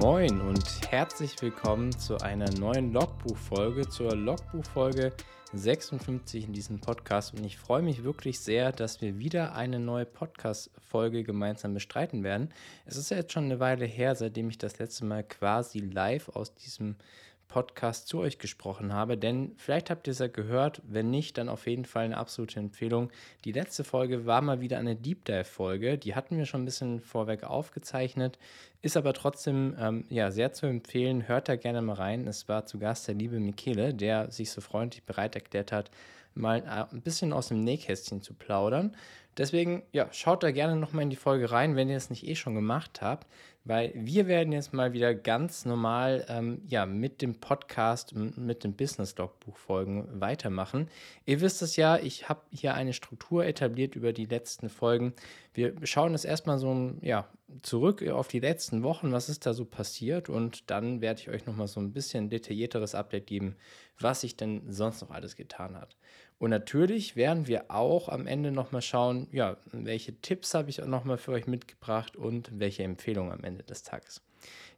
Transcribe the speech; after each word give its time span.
Moin 0.00 0.40
und 0.40 0.64
herzlich 0.90 1.42
willkommen 1.42 1.92
zu 1.92 2.16
einer 2.16 2.50
neuen 2.52 2.90
Logbuchfolge, 2.90 3.86
zur 3.86 4.16
Logbuchfolge 4.16 5.12
56 5.52 6.46
in 6.46 6.54
diesem 6.54 6.80
Podcast. 6.80 7.34
Und 7.34 7.44
ich 7.44 7.58
freue 7.58 7.82
mich 7.82 8.02
wirklich 8.02 8.40
sehr, 8.40 8.72
dass 8.72 9.02
wir 9.02 9.18
wieder 9.18 9.54
eine 9.54 9.78
neue 9.78 10.06
Podcast-Folge 10.06 11.22
gemeinsam 11.22 11.74
bestreiten 11.74 12.24
werden. 12.24 12.48
Es 12.86 12.96
ist 12.96 13.10
ja 13.10 13.18
jetzt 13.18 13.34
schon 13.34 13.44
eine 13.44 13.60
Weile 13.60 13.84
her, 13.84 14.14
seitdem 14.14 14.48
ich 14.48 14.56
das 14.56 14.78
letzte 14.78 15.04
Mal 15.04 15.22
quasi 15.22 15.80
live 15.80 16.30
aus 16.30 16.54
diesem 16.54 16.96
Podcast 17.50 18.06
zu 18.06 18.20
euch 18.20 18.38
gesprochen 18.38 18.94
habe, 18.94 19.18
denn 19.18 19.52
vielleicht 19.56 19.90
habt 19.90 20.06
ihr 20.06 20.12
es 20.12 20.20
ja 20.20 20.28
gehört, 20.28 20.80
wenn 20.86 21.10
nicht, 21.10 21.36
dann 21.36 21.48
auf 21.48 21.66
jeden 21.66 21.84
Fall 21.84 22.04
eine 22.04 22.16
absolute 22.16 22.60
Empfehlung. 22.60 23.10
Die 23.44 23.52
letzte 23.52 23.82
Folge 23.84 24.24
war 24.24 24.40
mal 24.40 24.60
wieder 24.60 24.78
eine 24.78 24.94
Deep 24.96 25.24
Dive 25.24 25.44
Folge, 25.44 25.98
die 25.98 26.14
hatten 26.14 26.38
wir 26.38 26.46
schon 26.46 26.62
ein 26.62 26.64
bisschen 26.64 27.00
vorweg 27.00 27.42
aufgezeichnet, 27.42 28.38
ist 28.82 28.96
aber 28.96 29.12
trotzdem 29.12 29.76
ähm, 29.78 30.04
ja, 30.08 30.30
sehr 30.30 30.52
zu 30.52 30.66
empfehlen. 30.66 31.28
Hört 31.28 31.48
da 31.48 31.56
gerne 31.56 31.82
mal 31.82 31.94
rein. 31.94 32.26
Es 32.26 32.48
war 32.48 32.64
zu 32.64 32.78
Gast 32.78 33.08
der 33.08 33.16
liebe 33.16 33.38
Michele, 33.40 33.92
der 33.92 34.30
sich 34.30 34.50
so 34.50 34.60
freundlich 34.60 35.02
bereit 35.02 35.34
erklärt 35.34 35.72
hat, 35.72 35.90
mal 36.34 36.60
äh, 36.60 36.94
ein 36.94 37.02
bisschen 37.02 37.32
aus 37.32 37.48
dem 37.48 37.60
Nähkästchen 37.60 38.22
zu 38.22 38.32
plaudern. 38.32 38.96
Deswegen, 39.36 39.82
ja, 39.92 40.08
schaut 40.12 40.42
da 40.42 40.50
gerne 40.50 40.76
nochmal 40.76 41.02
in 41.02 41.10
die 41.10 41.16
Folge 41.16 41.50
rein, 41.50 41.76
wenn 41.76 41.88
ihr 41.88 41.96
es 41.96 42.10
nicht 42.10 42.26
eh 42.26 42.36
schon 42.36 42.54
gemacht 42.54 43.02
habt 43.02 43.26
weil 43.70 43.92
wir 43.94 44.26
werden 44.26 44.52
jetzt 44.52 44.72
mal 44.72 44.94
wieder 44.94 45.14
ganz 45.14 45.64
normal 45.64 46.26
ähm, 46.28 46.60
ja, 46.66 46.86
mit 46.86 47.22
dem 47.22 47.36
Podcast, 47.36 48.16
mit 48.16 48.64
dem 48.64 48.74
Business 48.74 49.16
Logbuch 49.16 49.56
Folgen 49.56 50.08
weitermachen. 50.20 50.88
Ihr 51.24 51.40
wisst 51.40 51.62
es 51.62 51.76
ja, 51.76 51.96
ich 51.96 52.28
habe 52.28 52.40
hier 52.50 52.74
eine 52.74 52.92
Struktur 52.92 53.44
etabliert 53.44 53.94
über 53.94 54.12
die 54.12 54.26
letzten 54.26 54.70
Folgen. 54.70 55.14
Wir 55.54 55.72
schauen 55.84 56.14
das 56.14 56.24
erstmal 56.24 56.58
so 56.58 56.94
ja, 57.00 57.28
zurück 57.62 58.02
auf 58.08 58.26
die 58.26 58.40
letzten 58.40 58.82
Wochen, 58.82 59.12
was 59.12 59.28
ist 59.28 59.46
da 59.46 59.54
so 59.54 59.64
passiert 59.64 60.28
und 60.28 60.68
dann 60.68 61.00
werde 61.00 61.20
ich 61.20 61.28
euch 61.28 61.46
nochmal 61.46 61.68
so 61.68 61.78
ein 61.78 61.92
bisschen 61.92 62.28
detaillierteres 62.28 62.96
Update 62.96 63.28
geben, 63.28 63.54
was 64.00 64.22
sich 64.22 64.36
denn 64.36 64.62
sonst 64.72 65.00
noch 65.00 65.10
alles 65.10 65.36
getan 65.36 65.76
hat. 65.76 65.96
Und 66.40 66.48
natürlich 66.48 67.16
werden 67.16 67.46
wir 67.46 67.70
auch 67.70 68.08
am 68.08 68.26
Ende 68.26 68.50
nochmal 68.50 68.80
schauen, 68.80 69.28
ja, 69.30 69.58
welche 69.72 70.18
Tipps 70.22 70.54
habe 70.54 70.70
ich 70.70 70.82
auch 70.82 70.86
nochmal 70.86 71.18
für 71.18 71.32
euch 71.32 71.46
mitgebracht 71.46 72.16
und 72.16 72.50
welche 72.58 72.82
Empfehlungen 72.82 73.30
am 73.30 73.44
Ende 73.44 73.62
des 73.62 73.82
Tages. 73.82 74.22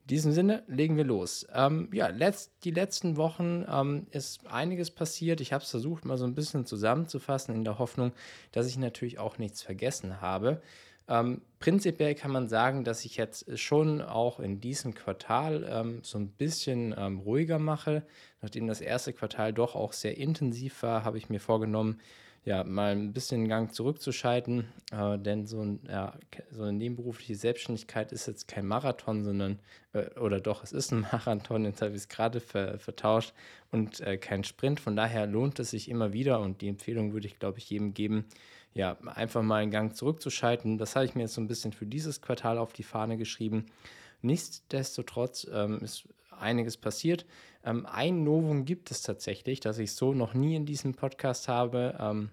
In 0.02 0.08
diesem 0.08 0.32
Sinne 0.32 0.64
legen 0.66 0.96
wir 0.96 1.04
los. 1.04 1.46
Ähm, 1.54 1.88
ja, 1.92 2.08
letzt, 2.08 2.50
die 2.64 2.72
letzten 2.72 3.16
Wochen 3.16 3.64
ähm, 3.70 4.08
ist 4.10 4.44
einiges 4.48 4.90
passiert. 4.90 5.40
Ich 5.40 5.52
habe 5.52 5.62
es 5.62 5.70
versucht, 5.70 6.04
mal 6.04 6.18
so 6.18 6.24
ein 6.24 6.34
bisschen 6.34 6.66
zusammenzufassen, 6.66 7.54
in 7.54 7.62
der 7.62 7.78
Hoffnung, 7.78 8.10
dass 8.50 8.66
ich 8.66 8.76
natürlich 8.76 9.20
auch 9.20 9.38
nichts 9.38 9.62
vergessen 9.62 10.20
habe. 10.20 10.60
Ähm, 11.08 11.42
prinzipiell 11.58 12.14
kann 12.14 12.30
man 12.30 12.48
sagen, 12.48 12.84
dass 12.84 13.04
ich 13.04 13.16
jetzt 13.16 13.58
schon 13.58 14.00
auch 14.00 14.40
in 14.40 14.60
diesem 14.60 14.94
Quartal 14.94 15.66
ähm, 15.68 16.00
so 16.02 16.18
ein 16.18 16.28
bisschen 16.28 16.94
ähm, 16.96 17.18
ruhiger 17.20 17.58
mache. 17.58 18.04
Nachdem 18.40 18.66
das 18.66 18.80
erste 18.80 19.12
Quartal 19.12 19.52
doch 19.52 19.74
auch 19.74 19.92
sehr 19.92 20.16
intensiv 20.16 20.82
war, 20.82 21.04
habe 21.04 21.18
ich 21.18 21.28
mir 21.28 21.40
vorgenommen, 21.40 22.00
ja, 22.44 22.64
mal 22.64 22.92
ein 22.92 23.12
bisschen 23.12 23.42
den 23.42 23.48
Gang 23.48 23.72
zurückzuschalten. 23.72 24.66
Äh, 24.90 25.18
denn 25.18 25.46
so, 25.46 25.60
ein, 25.62 25.80
ja, 25.88 26.14
so, 26.50 26.62
eine 26.62 26.72
nebenberufliche 26.72 27.36
Selbstständigkeit 27.36 28.10
ist 28.10 28.26
jetzt 28.26 28.48
kein 28.48 28.66
Marathon, 28.66 29.24
sondern, 29.24 29.60
äh, 29.92 30.18
oder 30.18 30.40
doch, 30.40 30.64
es 30.64 30.72
ist 30.72 30.92
ein 30.92 31.00
Marathon, 31.12 31.64
jetzt 31.64 31.82
habe 31.82 31.92
ich 31.92 31.98
es 31.98 32.08
gerade 32.08 32.40
ver, 32.40 32.78
vertauscht 32.78 33.32
und 33.70 34.00
äh, 34.00 34.16
kein 34.16 34.42
Sprint. 34.42 34.80
Von 34.80 34.96
daher 34.96 35.26
lohnt 35.26 35.60
es 35.60 35.70
sich 35.70 35.88
immer 35.88 36.12
wieder 36.12 36.40
und 36.40 36.62
die 36.62 36.68
Empfehlung 36.68 37.12
würde 37.12 37.28
ich, 37.28 37.38
glaube 37.38 37.58
ich, 37.58 37.70
jedem 37.70 37.94
geben, 37.94 38.24
ja, 38.74 38.96
einfach 39.04 39.42
mal 39.42 39.62
einen 39.62 39.70
Gang 39.70 39.94
zurückzuschalten. 39.94 40.78
Das 40.78 40.96
habe 40.96 41.04
ich 41.04 41.14
mir 41.14 41.22
jetzt 41.22 41.34
so 41.34 41.40
ein 41.40 41.48
bisschen 41.48 41.72
für 41.72 41.86
dieses 41.86 42.22
Quartal 42.22 42.58
auf 42.58 42.72
die 42.72 42.82
Fahne 42.82 43.16
geschrieben. 43.16 43.66
Nichtsdestotrotz 44.22 45.46
ähm, 45.52 45.80
ist 45.80 46.08
einiges 46.30 46.76
passiert. 46.76 47.26
Ähm, 47.64 47.86
ein 47.86 48.24
Novum 48.24 48.64
gibt 48.64 48.90
es 48.90 49.02
tatsächlich, 49.02 49.60
das 49.60 49.78
ich 49.78 49.92
so 49.92 50.14
noch 50.14 50.34
nie 50.34 50.56
in 50.56 50.66
diesem 50.66 50.94
Podcast 50.94 51.48
habe. 51.48 51.96
Ähm, 52.00 52.30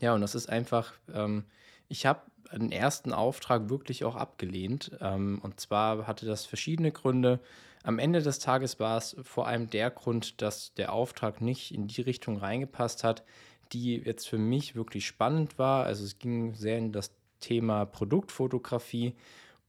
ja, 0.00 0.14
und 0.14 0.20
das 0.20 0.34
ist 0.34 0.48
einfach, 0.48 0.92
ähm, 1.14 1.44
ich 1.88 2.06
habe 2.06 2.22
einen 2.50 2.72
ersten 2.72 3.12
Auftrag 3.12 3.70
wirklich 3.70 4.04
auch 4.04 4.16
abgelehnt. 4.16 4.92
Ähm, 5.00 5.40
und 5.42 5.60
zwar 5.60 6.06
hatte 6.06 6.26
das 6.26 6.44
verschiedene 6.44 6.92
Gründe. 6.92 7.40
Am 7.82 7.98
Ende 7.98 8.22
des 8.22 8.38
Tages 8.38 8.78
war 8.78 8.98
es 8.98 9.16
vor 9.22 9.46
allem 9.46 9.70
der 9.70 9.90
Grund, 9.90 10.40
dass 10.40 10.74
der 10.74 10.92
Auftrag 10.92 11.40
nicht 11.40 11.74
in 11.74 11.88
die 11.88 12.02
Richtung 12.02 12.36
reingepasst 12.36 13.02
hat, 13.02 13.24
die 13.72 13.96
jetzt 13.96 14.28
für 14.28 14.38
mich 14.38 14.74
wirklich 14.74 15.06
spannend 15.06 15.58
war. 15.58 15.84
Also 15.84 16.04
es 16.04 16.18
ging 16.18 16.54
sehr 16.54 16.78
in 16.78 16.92
das 16.92 17.12
Thema 17.40 17.84
Produktfotografie 17.84 19.14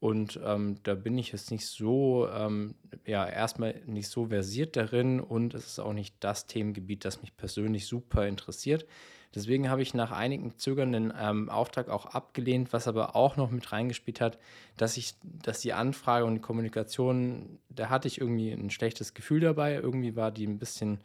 und 0.03 0.37
ähm, 0.43 0.75
da 0.83 0.95
bin 0.95 1.17
ich 1.17 1.31
jetzt 1.31 1.49
nicht 1.49 1.65
so, 1.65 2.27
ähm, 2.27 2.75
ja, 3.05 3.25
erstmal 3.25 3.81
nicht 3.85 4.09
so 4.09 4.27
versiert 4.27 4.75
darin 4.75 5.21
und 5.21 5.53
es 5.53 5.65
ist 5.65 5.79
auch 5.79 5.93
nicht 5.93 6.15
das 6.19 6.45
Themengebiet, 6.45 7.05
das 7.05 7.21
mich 7.21 7.37
persönlich 7.37 7.87
super 7.87 8.27
interessiert. 8.27 8.85
Deswegen 9.33 9.69
habe 9.69 9.81
ich 9.81 9.93
nach 9.93 10.11
einigen 10.11 10.57
zögernden 10.57 11.13
ähm, 11.17 11.47
Auftrag 11.47 11.87
auch 11.87 12.05
abgelehnt, 12.05 12.73
was 12.73 12.89
aber 12.89 13.15
auch 13.15 13.37
noch 13.37 13.49
mit 13.49 13.71
reingespielt 13.71 14.19
hat, 14.19 14.37
dass 14.75 14.97
ich, 14.97 15.15
dass 15.23 15.61
die 15.61 15.71
Anfrage 15.71 16.25
und 16.25 16.35
die 16.35 16.41
Kommunikation, 16.41 17.59
da 17.69 17.89
hatte 17.89 18.09
ich 18.09 18.19
irgendwie 18.19 18.51
ein 18.51 18.71
schlechtes 18.71 19.13
Gefühl 19.13 19.39
dabei. 19.39 19.75
Irgendwie 19.75 20.17
war 20.17 20.31
die 20.31 20.45
ein 20.45 20.59
bisschen 20.59 20.99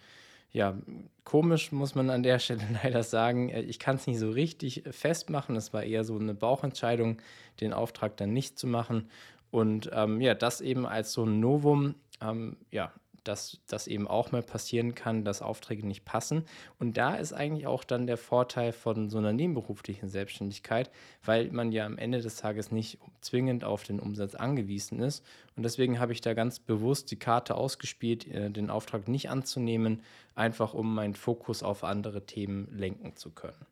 ja, 0.50 0.76
komisch, 1.24 1.72
muss 1.72 1.94
man 1.94 2.10
an 2.10 2.22
der 2.22 2.38
Stelle 2.38 2.62
leider 2.82 3.02
sagen. 3.02 3.50
Äh, 3.50 3.62
ich 3.62 3.78
kann 3.78 3.96
es 3.96 4.06
nicht 4.06 4.18
so 4.18 4.30
richtig 4.30 4.82
festmachen. 4.90 5.56
Es 5.56 5.72
war 5.72 5.82
eher 5.82 6.04
so 6.04 6.18
eine 6.18 6.34
Bauchentscheidung, 6.34 7.20
den 7.60 7.72
Auftrag 7.72 8.16
dann 8.16 8.32
nicht 8.32 8.58
zu 8.58 8.66
machen. 8.66 9.08
Und 9.50 9.90
ähm, 9.92 10.20
ja, 10.20 10.34
das 10.34 10.60
eben 10.60 10.86
als 10.86 11.12
so 11.12 11.24
ein 11.24 11.40
Novum, 11.40 11.94
ähm, 12.20 12.56
ja, 12.70 12.92
dass 13.28 13.60
das 13.66 13.86
eben 13.86 14.08
auch 14.08 14.32
mal 14.32 14.42
passieren 14.42 14.94
kann, 14.94 15.24
dass 15.24 15.42
Aufträge 15.42 15.86
nicht 15.86 16.04
passen. 16.04 16.44
Und 16.78 16.96
da 16.96 17.14
ist 17.14 17.32
eigentlich 17.32 17.66
auch 17.66 17.84
dann 17.84 18.06
der 18.06 18.16
Vorteil 18.16 18.72
von 18.72 19.10
so 19.10 19.18
einer 19.18 19.32
nebenberuflichen 19.32 20.08
Selbstständigkeit, 20.08 20.90
weil 21.24 21.50
man 21.50 21.70
ja 21.70 21.84
am 21.84 21.98
Ende 21.98 22.20
des 22.20 22.36
Tages 22.36 22.72
nicht 22.72 22.98
zwingend 23.20 23.64
auf 23.64 23.84
den 23.84 24.00
Umsatz 24.00 24.34
angewiesen 24.34 25.00
ist. 25.00 25.24
Und 25.56 25.62
deswegen 25.62 26.00
habe 26.00 26.12
ich 26.12 26.22
da 26.22 26.32
ganz 26.32 26.58
bewusst 26.58 27.10
die 27.10 27.18
Karte 27.18 27.54
ausgespielt, 27.54 28.26
äh, 28.26 28.50
den 28.50 28.70
Auftrag 28.70 29.06
nicht 29.08 29.28
anzunehmen, 29.30 30.02
einfach 30.34 30.72
um 30.72 30.94
meinen 30.94 31.14
Fokus 31.14 31.62
auf 31.62 31.84
andere 31.84 32.24
Themen 32.24 32.68
lenken 32.72 33.14
zu 33.14 33.30
können. 33.30 33.66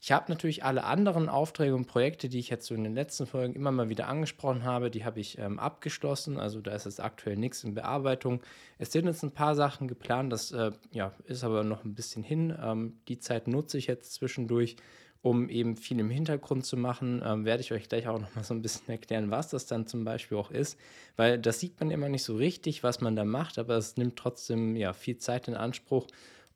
Ich 0.00 0.12
habe 0.12 0.30
natürlich 0.30 0.64
alle 0.64 0.84
anderen 0.84 1.28
Aufträge 1.28 1.74
und 1.74 1.86
Projekte, 1.86 2.28
die 2.28 2.38
ich 2.38 2.50
jetzt 2.50 2.66
so 2.66 2.74
in 2.74 2.84
den 2.84 2.94
letzten 2.94 3.26
Folgen 3.26 3.54
immer 3.54 3.72
mal 3.72 3.88
wieder 3.88 4.06
angesprochen 4.06 4.62
habe, 4.62 4.90
die 4.90 5.04
habe 5.04 5.18
ich 5.18 5.38
ähm, 5.38 5.58
abgeschlossen. 5.58 6.38
Also 6.38 6.60
da 6.60 6.72
ist 6.72 6.84
jetzt 6.84 7.00
aktuell 7.00 7.36
nichts 7.36 7.64
in 7.64 7.74
Bearbeitung. 7.74 8.40
Es 8.78 8.92
sind 8.92 9.06
jetzt 9.06 9.24
ein 9.24 9.32
paar 9.32 9.56
Sachen 9.56 9.88
geplant, 9.88 10.32
das 10.32 10.52
äh, 10.52 10.70
ja, 10.92 11.12
ist 11.24 11.42
aber 11.42 11.64
noch 11.64 11.84
ein 11.84 11.94
bisschen 11.94 12.22
hin. 12.22 12.56
Ähm, 12.62 13.00
die 13.08 13.18
Zeit 13.18 13.48
nutze 13.48 13.76
ich 13.76 13.88
jetzt 13.88 14.14
zwischendurch, 14.14 14.76
um 15.20 15.48
eben 15.48 15.76
viel 15.76 15.98
im 15.98 16.10
Hintergrund 16.10 16.64
zu 16.64 16.76
machen. 16.76 17.20
Ähm, 17.24 17.44
werde 17.44 17.62
ich 17.62 17.72
euch 17.72 17.88
gleich 17.88 18.06
auch 18.06 18.20
noch 18.20 18.32
mal 18.36 18.44
so 18.44 18.54
ein 18.54 18.62
bisschen 18.62 18.88
erklären, 18.90 19.32
was 19.32 19.48
das 19.48 19.66
dann 19.66 19.88
zum 19.88 20.04
Beispiel 20.04 20.38
auch 20.38 20.52
ist. 20.52 20.78
Weil 21.16 21.40
das 21.40 21.58
sieht 21.58 21.80
man 21.80 21.90
immer 21.90 22.08
nicht 22.08 22.22
so 22.22 22.36
richtig, 22.36 22.84
was 22.84 23.00
man 23.00 23.16
da 23.16 23.24
macht, 23.24 23.58
aber 23.58 23.76
es 23.76 23.96
nimmt 23.96 24.14
trotzdem 24.14 24.76
ja, 24.76 24.92
viel 24.92 25.18
Zeit 25.18 25.48
in 25.48 25.56
Anspruch. 25.56 26.06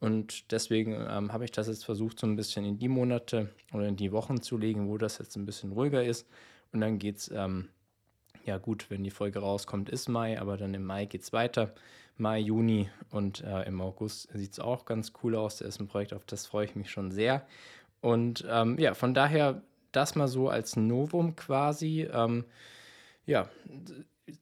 Und 0.02 0.50
deswegen 0.50 0.94
ähm, 1.08 1.32
habe 1.32 1.44
ich 1.44 1.52
das 1.52 1.68
jetzt 1.68 1.84
versucht, 1.84 2.18
so 2.18 2.26
ein 2.26 2.34
bisschen 2.34 2.64
in 2.64 2.76
die 2.76 2.88
Monate 2.88 3.50
oder 3.72 3.86
in 3.86 3.94
die 3.94 4.10
Wochen 4.10 4.42
zu 4.42 4.58
legen, 4.58 4.88
wo 4.88 4.98
das 4.98 5.18
jetzt 5.18 5.36
ein 5.36 5.46
bisschen 5.46 5.70
ruhiger 5.70 6.02
ist. 6.02 6.26
Und 6.72 6.80
dann 6.80 6.98
geht 6.98 7.18
es, 7.18 7.30
ähm, 7.30 7.68
ja 8.44 8.58
gut, 8.58 8.86
wenn 8.90 9.04
die 9.04 9.12
Folge 9.12 9.38
rauskommt, 9.38 9.88
ist 9.88 10.08
Mai, 10.08 10.40
aber 10.40 10.56
dann 10.56 10.74
im 10.74 10.84
Mai 10.84 11.06
geht 11.06 11.22
es 11.22 11.32
weiter. 11.32 11.72
Mai, 12.16 12.40
Juni 12.40 12.90
und 13.10 13.44
äh, 13.44 13.62
im 13.62 13.80
August 13.80 14.28
sieht 14.34 14.54
es 14.54 14.58
auch 14.58 14.86
ganz 14.86 15.12
cool 15.22 15.36
aus. 15.36 15.58
Da 15.58 15.66
ist 15.66 15.78
ein 15.78 15.86
Projekt, 15.86 16.14
auf 16.14 16.24
das 16.26 16.48
freue 16.48 16.64
ich 16.64 16.74
mich 16.74 16.90
schon 16.90 17.12
sehr. 17.12 17.46
Und 18.00 18.44
ähm, 18.50 18.80
ja, 18.80 18.94
von 18.94 19.14
daher 19.14 19.62
das 19.92 20.16
mal 20.16 20.26
so 20.26 20.48
als 20.48 20.74
Novum 20.74 21.36
quasi. 21.36 22.08
Ähm, 22.12 22.44
ja, 23.24 23.48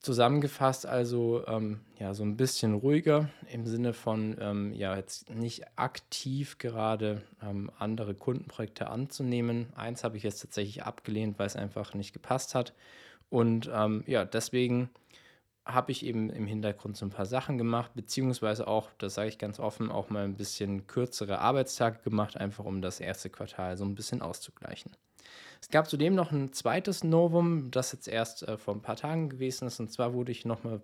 zusammengefasst 0.00 0.86
also 0.86 1.46
ähm, 1.46 1.80
ja 1.98 2.14
so 2.14 2.22
ein 2.22 2.36
bisschen 2.36 2.74
ruhiger 2.74 3.28
im 3.52 3.66
Sinne 3.66 3.92
von 3.92 4.36
ähm, 4.40 4.72
ja 4.72 4.96
jetzt 4.96 5.30
nicht 5.30 5.64
aktiv 5.76 6.58
gerade 6.58 7.22
ähm, 7.42 7.70
andere 7.78 8.14
Kundenprojekte 8.14 8.88
anzunehmen. 8.88 9.72
Eins 9.74 10.04
habe 10.04 10.16
ich 10.16 10.22
jetzt 10.22 10.40
tatsächlich 10.40 10.84
abgelehnt, 10.84 11.38
weil 11.38 11.46
es 11.46 11.56
einfach 11.56 11.94
nicht 11.94 12.12
gepasst 12.12 12.54
hat 12.54 12.74
und 13.28 13.70
ähm, 13.72 14.04
ja 14.06 14.24
deswegen 14.24 14.90
habe 15.64 15.92
ich 15.92 16.04
eben 16.04 16.30
im 16.30 16.46
Hintergrund 16.46 16.96
so 16.96 17.06
ein 17.06 17.10
paar 17.10 17.26
Sachen 17.26 17.58
gemacht, 17.58 17.92
beziehungsweise 17.94 18.66
auch, 18.66 18.90
das 18.98 19.14
sage 19.14 19.28
ich 19.28 19.38
ganz 19.38 19.60
offen, 19.60 19.90
auch 19.90 20.10
mal 20.10 20.24
ein 20.24 20.36
bisschen 20.36 20.86
kürzere 20.86 21.38
Arbeitstage 21.38 22.00
gemacht, 22.02 22.36
einfach 22.36 22.64
um 22.64 22.82
das 22.82 23.00
erste 23.00 23.30
Quartal 23.30 23.76
so 23.76 23.84
ein 23.84 23.94
bisschen 23.94 24.22
auszugleichen. 24.22 24.92
Es 25.60 25.68
gab 25.68 25.88
zudem 25.88 26.14
noch 26.14 26.32
ein 26.32 26.52
zweites 26.52 27.04
Novum, 27.04 27.70
das 27.70 27.92
jetzt 27.92 28.08
erst 28.08 28.48
äh, 28.48 28.56
vor 28.56 28.74
ein 28.74 28.80
paar 28.80 28.96
Tagen 28.96 29.28
gewesen 29.28 29.66
ist. 29.66 29.78
Und 29.78 29.92
zwar 29.92 30.14
wurde 30.14 30.32
ich 30.32 30.44
nochmal 30.44 30.80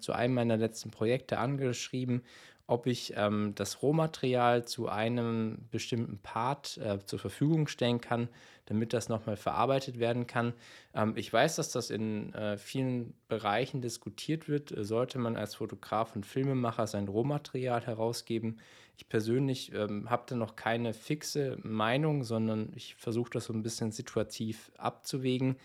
zu 0.00 0.12
einem 0.12 0.34
meiner 0.34 0.56
letzten 0.56 0.90
Projekte 0.90 1.38
angeschrieben, 1.38 2.22
ob 2.70 2.86
ich 2.86 3.14
ähm, 3.16 3.52
das 3.56 3.82
Rohmaterial 3.82 4.64
zu 4.64 4.88
einem 4.88 5.58
bestimmten 5.72 6.18
Part 6.18 6.78
äh, 6.78 7.04
zur 7.04 7.18
Verfügung 7.18 7.66
stellen 7.66 8.00
kann, 8.00 8.28
damit 8.66 8.92
das 8.92 9.08
nochmal 9.08 9.36
verarbeitet 9.36 9.98
werden 9.98 10.28
kann. 10.28 10.52
Ähm, 10.94 11.14
ich 11.16 11.32
weiß, 11.32 11.56
dass 11.56 11.72
das 11.72 11.90
in 11.90 12.32
äh, 12.32 12.56
vielen 12.58 13.14
Bereichen 13.26 13.82
diskutiert 13.82 14.48
wird. 14.48 14.72
Sollte 14.76 15.18
man 15.18 15.36
als 15.36 15.56
Fotograf 15.56 16.14
und 16.14 16.24
Filmemacher 16.24 16.86
sein 16.86 17.08
Rohmaterial 17.08 17.84
herausgeben? 17.84 18.60
Ich 18.96 19.08
persönlich 19.08 19.72
ähm, 19.74 20.08
habe 20.08 20.22
da 20.26 20.36
noch 20.36 20.54
keine 20.54 20.94
fixe 20.94 21.58
Meinung, 21.64 22.22
sondern 22.22 22.72
ich 22.76 22.94
versuche 22.94 23.30
das 23.30 23.46
so 23.46 23.52
ein 23.52 23.64
bisschen 23.64 23.90
situativ 23.90 24.70
abzuwägen. 24.76 25.56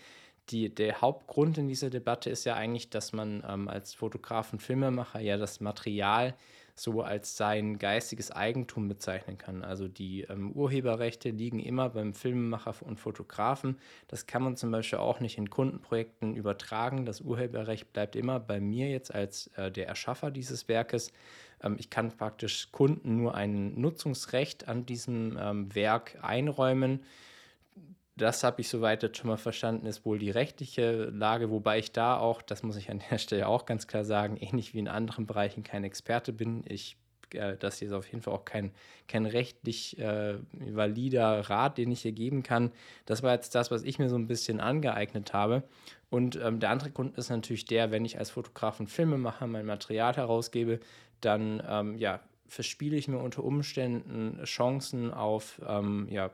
Die, 0.48 0.74
der 0.74 1.00
Hauptgrund 1.00 1.56
in 1.58 1.68
dieser 1.68 1.90
Debatte 1.90 2.30
ist 2.30 2.44
ja 2.44 2.54
eigentlich, 2.54 2.90
dass 2.90 3.12
man 3.12 3.44
ähm, 3.48 3.68
als 3.68 3.94
Fotograf 3.94 4.52
und 4.52 4.60
Filmemacher 4.60 5.20
ja 5.20 5.36
das 5.36 5.60
Material 5.60 6.34
so 6.78 7.00
als 7.00 7.36
sein 7.36 7.78
geistiges 7.78 8.30
Eigentum 8.30 8.86
bezeichnen 8.86 9.38
kann. 9.38 9.64
Also 9.64 9.88
die 9.88 10.22
ähm, 10.22 10.52
Urheberrechte 10.52 11.30
liegen 11.30 11.58
immer 11.58 11.88
beim 11.88 12.12
Filmemacher 12.12 12.74
und 12.82 13.00
Fotografen. 13.00 13.78
Das 14.08 14.26
kann 14.26 14.42
man 14.42 14.56
zum 14.56 14.70
Beispiel 14.70 14.98
auch 14.98 15.18
nicht 15.20 15.38
in 15.38 15.48
Kundenprojekten 15.48 16.34
übertragen. 16.34 17.06
Das 17.06 17.22
Urheberrecht 17.22 17.92
bleibt 17.94 18.14
immer 18.14 18.38
bei 18.38 18.60
mir 18.60 18.90
jetzt 18.90 19.14
als 19.14 19.46
äh, 19.56 19.72
der 19.72 19.88
Erschaffer 19.88 20.30
dieses 20.30 20.68
Werkes. 20.68 21.12
Ähm, 21.62 21.76
ich 21.78 21.88
kann 21.88 22.14
praktisch 22.14 22.70
Kunden 22.72 23.16
nur 23.16 23.34
ein 23.34 23.80
Nutzungsrecht 23.80 24.68
an 24.68 24.84
diesem 24.84 25.38
ähm, 25.40 25.74
Werk 25.74 26.18
einräumen 26.20 27.00
das 28.16 28.42
habe 28.44 28.62
ich 28.62 28.68
soweit 28.68 29.02
jetzt 29.02 29.18
schon 29.18 29.28
mal 29.28 29.36
verstanden, 29.36 29.86
ist 29.86 30.06
wohl 30.06 30.18
die 30.18 30.30
rechtliche 30.30 31.04
Lage, 31.06 31.50
wobei 31.50 31.78
ich 31.78 31.92
da 31.92 32.18
auch, 32.18 32.40
das 32.40 32.62
muss 32.62 32.76
ich 32.76 32.90
an 32.90 33.02
der 33.10 33.18
Stelle 33.18 33.46
auch 33.46 33.66
ganz 33.66 33.86
klar 33.86 34.04
sagen, 34.04 34.38
ähnlich 34.38 34.72
wie 34.72 34.78
in 34.78 34.88
anderen 34.88 35.26
Bereichen 35.26 35.62
kein 35.62 35.84
Experte 35.84 36.32
bin. 36.32 36.64
Ich, 36.66 36.96
äh, 37.34 37.58
das 37.58 37.78
hier 37.78 37.88
ist 37.88 37.94
auf 37.94 38.06
jeden 38.06 38.22
Fall 38.22 38.32
auch 38.32 38.46
kein, 38.46 38.72
kein 39.06 39.26
rechtlich 39.26 39.98
äh, 39.98 40.38
valider 40.52 41.40
Rat, 41.50 41.76
den 41.76 41.90
ich 41.90 42.02
hier 42.02 42.12
geben 42.12 42.42
kann. 42.42 42.72
Das 43.04 43.22
war 43.22 43.34
jetzt 43.34 43.54
das, 43.54 43.70
was 43.70 43.82
ich 43.82 43.98
mir 43.98 44.08
so 44.08 44.16
ein 44.16 44.28
bisschen 44.28 44.60
angeeignet 44.60 45.34
habe. 45.34 45.62
Und 46.08 46.36
ähm, 46.36 46.58
der 46.58 46.70
andere 46.70 46.90
Grund 46.90 47.18
ist 47.18 47.28
natürlich 47.28 47.66
der, 47.66 47.90
wenn 47.90 48.06
ich 48.06 48.18
als 48.18 48.30
Fotograf 48.30 48.80
und 48.80 48.88
Filmemacher 48.88 49.46
mein 49.46 49.66
Material 49.66 50.16
herausgebe, 50.16 50.80
dann 51.20 51.62
ähm, 51.68 51.98
ja, 51.98 52.20
verspiele 52.48 52.96
ich 52.96 53.08
mir 53.08 53.18
unter 53.18 53.44
Umständen 53.44 54.42
Chancen 54.44 55.12
auf 55.12 55.60
ähm, 55.66 56.08
ja, 56.10 56.30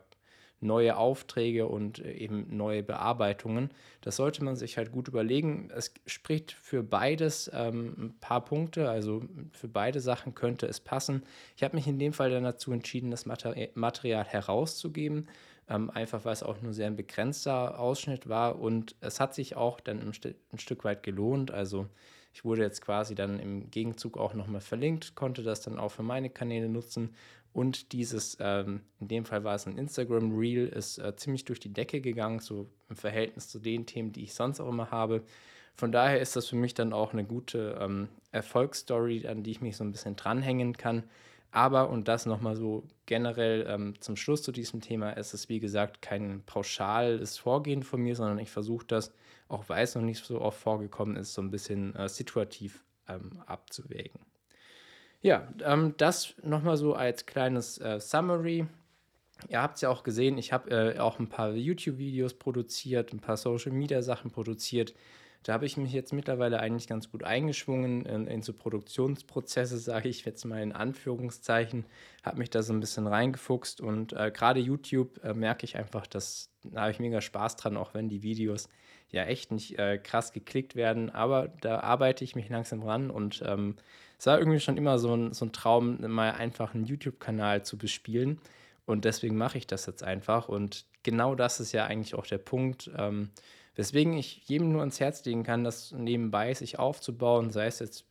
neue 0.63 0.97
Aufträge 0.97 1.67
und 1.67 1.99
äh, 1.99 2.13
eben 2.13 2.57
neue 2.57 2.83
Bearbeitungen. 2.83 3.71
Das 4.01 4.17
sollte 4.17 4.45
man 4.45 4.57
sich 4.57 4.79
halt 4.79 4.93
gut 4.93 5.09
überlegen. 5.09 5.71
Es 5.75 5.93
spricht 6.07 6.53
für 6.53 6.83
beides 6.83 7.51
ähm, 7.53 7.95
ein 7.99 8.15
paar 8.21 8.45
Punkte, 8.45 8.89
also 8.89 9.23
für 9.53 9.69
beide 9.69 10.01
Sachen 10.01 10.35
könnte 10.35 10.67
es 10.67 10.81
passen. 10.81 11.23
Ich 11.57 11.63
habe 11.63 11.77
mich 11.77 11.87
in 11.87 11.99
dem 11.99 12.13
Fall 12.13 12.31
dann 12.31 12.45
dazu 12.45 12.73
entschieden, 12.73 13.11
das 13.11 13.27
Material 13.27 14.25
herauszugeben, 14.25 15.29
ähm, 15.69 15.91
einfach 15.91 16.25
weil 16.25 16.33
es 16.33 16.43
auch 16.43 16.61
nur 16.63 16.73
sehr 16.73 16.87
ein 16.87 16.97
begrenzter 16.97 17.79
Ausschnitt 17.79 18.29
war 18.29 18.59
und 18.59 18.95
es 19.01 19.21
hat 19.21 19.35
sich 19.35 19.57
auch 19.57 19.81
dann 19.81 20.13
St 20.13 20.35
ein 20.53 20.59
Stück 20.59 20.85
weit 20.85 21.03
gelohnt. 21.03 21.51
Also 21.51 21.89
ich 22.35 22.45
wurde 22.45 22.63
jetzt 22.63 22.81
quasi 22.81 23.15
dann 23.15 23.39
im 23.39 23.71
Gegenzug 23.71 24.17
auch 24.17 24.35
nochmal 24.35 24.61
verlinkt, 24.61 25.15
konnte 25.15 25.43
das 25.43 25.61
dann 25.61 25.79
auch 25.79 25.91
für 25.91 26.03
meine 26.03 26.31
Kanäle 26.31 26.69
nutzen 26.69 27.15
und 27.53 27.93
dieses, 27.93 28.39
ähm, 28.41 28.81
in 28.99 29.09
dem 29.09 29.25
Fall 29.25 29.45
war 29.45 29.55
es 29.55 29.67
ein 29.67 29.77
Instagram 29.77 30.37
Reel, 30.37 30.69
ist 30.69 30.99
äh, 30.99 31.15
ziemlich 31.17 31.45
durch 31.45 31.61
die 31.61 31.73
Decke 31.73 32.01
gegangen, 32.01 32.39
so 32.41 32.71
im 32.89 32.97
Verhältnis 32.97 33.49
zu 33.49 33.59
den 33.59 33.85
Themen, 33.85 34.13
die 34.13 34.25
ich 34.25 34.35
sonst 34.35 34.61
auch 34.61 34.69
immer 34.69 34.91
habe. 34.91 35.23
Von 35.75 35.93
daher 35.93 36.21
ist 36.21 36.37
das 36.37 36.49
für 36.49 36.57
mich 36.57 36.75
dann 36.75 36.93
auch 36.93 37.13
eine 37.13 37.25
gute 37.25 37.79
ähm, 37.81 38.09
Erfolgsstory, 38.31 39.27
an 39.27 39.43
die 39.43 39.51
ich 39.51 39.61
mich 39.61 39.77
so 39.77 39.85
ein 39.85 39.93
bisschen 39.93 40.17
dranhängen 40.17 40.77
kann. 40.77 41.05
Aber, 41.51 41.91
und 41.91 42.09
das 42.09 42.25
nochmal 42.25 42.57
so 42.57 42.85
generell 43.05 43.67
ähm, 43.69 44.01
zum 44.01 44.17
Schluss 44.17 44.43
zu 44.43 44.53
diesem 44.53 44.81
Thema, 44.81 45.11
ist 45.11 45.35
es 45.35 45.51
wie 45.51 45.61
gesagt 45.61 46.01
kein 46.01 46.43
pauschales 46.47 47.37
Vorgehen 47.37 47.83
von 47.83 48.01
mir, 48.01 48.17
sondern 48.17 48.39
ich 48.39 48.51
versuche 48.51 48.87
das, 48.87 49.13
auch 49.49 49.69
weil 49.69 49.85
es 49.85 49.95
noch 49.95 50.03
nicht 50.03 50.25
so 50.25 50.41
oft 50.41 50.59
vorgekommen 50.59 51.17
ist, 51.17 51.35
so 51.35 51.43
ein 51.43 51.51
bisschen 51.51 51.95
äh, 51.97 52.09
situativ 52.09 52.85
ähm, 53.07 53.43
abzuwägen. 53.45 54.21
Ja, 55.23 55.49
ähm, 55.65 55.95
das 55.97 56.35
nochmal 56.43 56.77
so 56.77 56.95
als 56.95 57.27
kleines 57.27 57.79
äh, 57.79 58.01
Summary. 58.01 58.67
Ihr 59.49 59.63
habt 59.63 59.77
es 59.77 59.81
ja 59.81 59.89
auch 59.89 60.03
gesehen, 60.03 60.37
ich 60.37 60.53
habe 60.53 60.71
äh, 60.71 60.99
auch 60.99 61.19
ein 61.19 61.29
paar 61.29 61.53
YouTube-Videos 61.53 62.35
produziert, 62.35 63.13
ein 63.13 63.21
paar 63.21 63.37
Social-Media-Sachen 63.37 64.31
produziert. 64.31 64.95
Da 65.43 65.55
habe 65.55 65.67
ich 65.67 65.77
mich 65.77 65.93
jetzt 65.93 66.13
mittlerweile 66.13 66.61
eigentlich 66.61 66.87
ganz 66.87 67.11
gut 67.11 67.25
eingeschwungen 67.25 68.07
in, 68.07 68.27
in 68.27 68.43
so 68.43 68.53
Produktionsprozesse, 68.53 69.79
sage 69.79 70.09
ich 70.09 70.25
jetzt 70.25 70.45
mal 70.45 70.63
in 70.63 70.73
Anführungszeichen, 70.73 71.85
habe 72.23 72.39
mich 72.39 72.51
da 72.51 72.63
so 72.63 72.73
ein 72.73 72.81
bisschen 72.81 73.07
reingefuchst 73.07 73.81
und 73.81 74.13
äh, 74.13 74.31
gerade 74.31 74.61
YouTube 74.61 75.23
äh, 75.25 75.35
merke 75.35 75.65
ich 75.65 75.77
einfach, 75.77 76.07
dass 76.07 76.51
da 76.65 76.83
habe 76.83 76.93
ich 76.93 77.01
mega 77.01 77.21
Spaß 77.21 77.57
dran, 77.57 77.77
auch 77.77 77.93
wenn 77.93 78.09
die 78.09 78.23
Videos 78.23 78.69
ja 79.11 79.25
echt 79.25 79.51
nicht 79.51 79.79
äh, 79.79 79.99
krass 79.99 80.33
geklickt 80.33 80.77
werden, 80.77 81.11
aber 81.11 81.49
da 81.61 81.81
arbeite 81.81 82.25
ich 82.25 82.37
mich 82.37 82.49
langsam 82.49 82.83
ran 82.83 83.11
und 83.11 83.43
ähm, 83.45 83.77
es 84.23 84.27
war 84.27 84.39
irgendwie 84.39 84.61
schon 84.61 84.77
immer 84.77 85.01
so 85.01 85.17
ein, 85.17 85.33
so 85.33 85.47
ein 85.47 85.53
Traum, 85.53 85.99
mal 86.01 86.31
einfach 86.31 86.75
einen 86.75 86.85
YouTube-Kanal 86.85 87.65
zu 87.65 87.77
bespielen. 87.77 88.39
Und 88.87 89.05
deswegen 89.05 89.37
mache 89.37 89.59
ich 89.59 89.67
das 89.67 89.87
jetzt 89.87 90.05
einfach. 90.05 90.49
Und 90.49 90.87
genau 91.03 91.35
das 91.35 91.59
ist 91.59 91.73
ja 91.73 91.87
eigentlich 91.87 92.15
auch 92.15 92.27
der 92.27 92.39
Punkt, 92.39 92.89
ähm, 92.97 93.31
weswegen 93.75 94.15
ich 94.15 94.49
jedem 94.49 94.73
nur 94.73 94.81
ans 94.81 95.01
Herz 95.01 95.25
legen 95.25 95.45
kann, 95.45 95.65
das 95.65 95.93
nebenbei 95.93 96.53
sich 96.55 96.79
aufzubauen, 96.79 97.51
sei 97.51 97.67
es 97.67 97.79
jetzt 97.79 98.07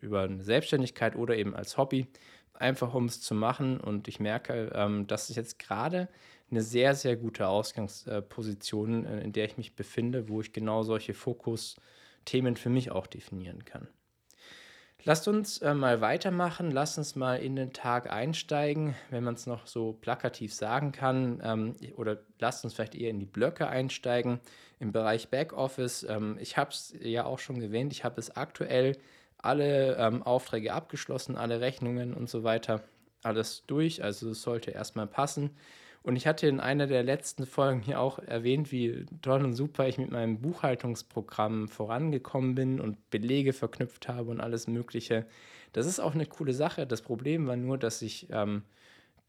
über 0.00 0.22
eine 0.22 0.42
Selbstständigkeit 0.42 1.16
oder 1.16 1.36
eben 1.36 1.54
als 1.54 1.76
Hobby, 1.76 2.06
einfach 2.54 2.94
um 2.94 3.06
es 3.06 3.20
zu 3.20 3.34
machen. 3.34 3.78
Und 3.80 4.08
ich 4.08 4.20
merke, 4.20 4.72
ähm, 4.74 5.06
dass 5.06 5.30
ich 5.30 5.36
jetzt 5.36 5.58
gerade 5.58 6.08
eine 6.50 6.62
sehr, 6.62 6.94
sehr 6.94 7.16
gute 7.16 7.48
Ausgangsposition, 7.48 9.04
äh, 9.04 9.20
in 9.20 9.32
der 9.32 9.44
ich 9.46 9.56
mich 9.56 9.74
befinde, 9.74 10.28
wo 10.28 10.40
ich 10.40 10.52
genau 10.52 10.82
solche 10.82 11.14
Fokusthemen 11.14 12.56
für 12.56 12.70
mich 12.70 12.90
auch 12.90 13.06
definieren 13.06 13.64
kann. 13.64 13.88
Lasst 15.04 15.26
uns 15.26 15.58
äh, 15.58 15.74
mal 15.74 16.00
weitermachen, 16.00 16.70
lasst 16.70 16.96
uns 16.96 17.16
mal 17.16 17.34
in 17.36 17.56
den 17.56 17.72
Tag 17.72 18.08
einsteigen, 18.08 18.94
wenn 19.10 19.24
man 19.24 19.34
es 19.34 19.46
noch 19.46 19.66
so 19.66 19.94
plakativ 19.94 20.54
sagen 20.54 20.92
kann, 20.92 21.40
ähm, 21.42 21.74
oder 21.96 22.18
lasst 22.38 22.62
uns 22.62 22.74
vielleicht 22.74 22.94
eher 22.94 23.10
in 23.10 23.18
die 23.18 23.26
Blöcke 23.26 23.66
einsteigen 23.66 24.38
im 24.78 24.92
Bereich 24.92 25.28
Backoffice. 25.28 26.06
Ähm, 26.08 26.38
ich 26.40 26.56
habe 26.56 26.70
es 26.70 26.94
ja 27.00 27.24
auch 27.24 27.40
schon 27.40 27.60
erwähnt, 27.60 27.92
ich 27.92 28.04
habe 28.04 28.20
es 28.20 28.36
aktuell 28.36 28.96
alle 29.38 29.96
ähm, 29.96 30.22
Aufträge 30.22 30.72
abgeschlossen, 30.72 31.36
alle 31.36 31.60
Rechnungen 31.60 32.14
und 32.14 32.30
so 32.30 32.44
weiter, 32.44 32.84
alles 33.24 33.64
durch, 33.66 34.04
also 34.04 34.30
es 34.30 34.42
sollte 34.42 34.70
erstmal 34.70 35.08
passen. 35.08 35.50
Und 36.02 36.16
ich 36.16 36.26
hatte 36.26 36.48
in 36.48 36.58
einer 36.58 36.86
der 36.86 37.02
letzten 37.02 37.46
Folgen 37.46 37.80
hier 37.80 38.00
auch 38.00 38.18
erwähnt, 38.18 38.72
wie 38.72 39.06
toll 39.22 39.44
und 39.44 39.54
super 39.54 39.86
ich 39.86 39.98
mit 39.98 40.10
meinem 40.10 40.40
Buchhaltungsprogramm 40.40 41.68
vorangekommen 41.68 42.54
bin 42.54 42.80
und 42.80 43.10
Belege 43.10 43.52
verknüpft 43.52 44.08
habe 44.08 44.30
und 44.30 44.40
alles 44.40 44.66
Mögliche. 44.66 45.26
Das 45.72 45.86
ist 45.86 46.00
auch 46.00 46.14
eine 46.14 46.26
coole 46.26 46.54
Sache. 46.54 46.86
Das 46.86 47.02
Problem 47.02 47.46
war 47.46 47.56
nur, 47.56 47.78
dass 47.78 48.02
ich 48.02 48.26
ähm, 48.30 48.62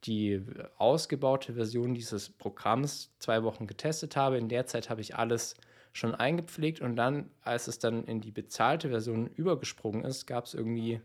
die 0.06 0.42
ausgebaute 0.77 1.53
Version 1.53 1.94
dieses 1.94 2.30
Programms 2.30 3.12
zwei 3.20 3.44
Wochen 3.44 3.68
getestet 3.68 4.15
habe. 4.15 4.38
In 4.38 4.50
der 4.50 4.65
Zeit 4.65 4.89
habe 4.89 5.01
ich 5.01 5.15
alles 5.15 5.56
schon 5.94 6.15
eingepflegt 6.15 6.82
und 6.82 6.96
dann, 6.96 7.30
als 7.44 7.68
es 7.68 7.77
dann 7.77 8.03
in 8.06 8.20
die 8.20 8.32
bezahlte 8.32 8.89
Version 8.89 9.27
übergesprungen 9.27 10.03
ist, 10.03 10.25
gab 10.25 10.46
es 10.46 10.56
irgendwie 10.56 11.00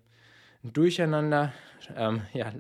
ein 0.65 0.73
Durcheinander. 0.73 1.53
Ähm, 1.95 2.23
ja, 2.33 2.53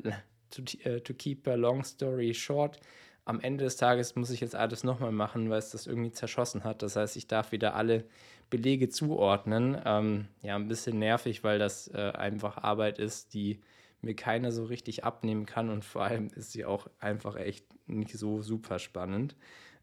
to, 0.50 0.62
uh, 0.86 1.00
to 1.00 1.14
keep 1.14 1.46
a 1.46 1.54
long 1.54 1.84
story 1.84 2.34
short, 2.34 2.78
am 3.24 3.40
Ende 3.40 3.64
des 3.64 3.76
Tages 3.76 4.16
muss 4.16 4.30
ich 4.30 4.40
jetzt 4.40 4.54
alles 4.54 4.84
nochmal 4.84 5.12
machen, 5.12 5.50
weil 5.50 5.58
es 5.58 5.70
das 5.70 5.86
irgendwie 5.86 6.12
zerschossen 6.12 6.64
hat. 6.64 6.82
Das 6.82 6.96
heißt, 6.96 7.14
ich 7.16 7.26
darf 7.26 7.52
wieder 7.52 7.74
alle 7.74 8.04
Belege 8.48 8.88
zuordnen. 8.88 9.78
Ähm, 9.84 10.28
ja, 10.40 10.56
ein 10.56 10.68
bisschen 10.68 10.98
nervig, 10.98 11.44
weil 11.44 11.58
das 11.58 11.88
äh, 11.88 12.12
einfach 12.14 12.56
Arbeit 12.56 12.98
ist, 12.98 13.34
die 13.34 13.60
mir 14.00 14.14
keiner 14.14 14.50
so 14.50 14.64
richtig 14.64 15.04
abnehmen 15.04 15.44
kann 15.44 15.68
und 15.68 15.84
vor 15.84 16.04
allem 16.04 16.28
ist 16.36 16.52
sie 16.52 16.64
auch 16.64 16.88
einfach 17.00 17.36
echt 17.36 17.66
nicht 17.86 18.16
so 18.16 18.40
super 18.40 18.78
spannend. 18.78 19.36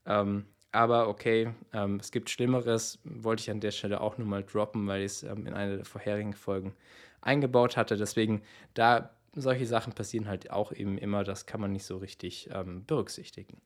Ähm, 0.07 0.45
aber 0.71 1.07
okay, 1.07 1.53
ähm, 1.71 1.99
es 2.01 2.11
gibt 2.11 2.29
Schlimmeres, 2.29 2.99
wollte 3.03 3.41
ich 3.41 3.51
an 3.51 3.59
der 3.59 3.71
Stelle 3.71 4.01
auch 4.01 4.17
nur 4.17 4.27
mal 4.27 4.43
droppen, 4.43 4.87
weil 4.87 5.01
ich 5.01 5.11
es 5.11 5.23
ähm, 5.23 5.45
in 5.45 5.53
einer 5.53 5.77
der 5.77 5.85
vorherigen 5.85 6.33
Folgen 6.33 6.73
eingebaut 7.21 7.77
hatte. 7.77 7.95
Deswegen, 7.95 8.41
da 8.73 9.11
solche 9.35 9.67
Sachen 9.67 9.93
passieren 9.93 10.27
halt 10.27 10.49
auch 10.49 10.71
eben 10.71 10.97
immer, 10.97 11.23
das 11.23 11.45
kann 11.45 11.61
man 11.61 11.71
nicht 11.71 11.85
so 11.85 11.97
richtig 11.97 12.49
ähm, 12.51 12.85
berücksichtigen. 12.85 13.61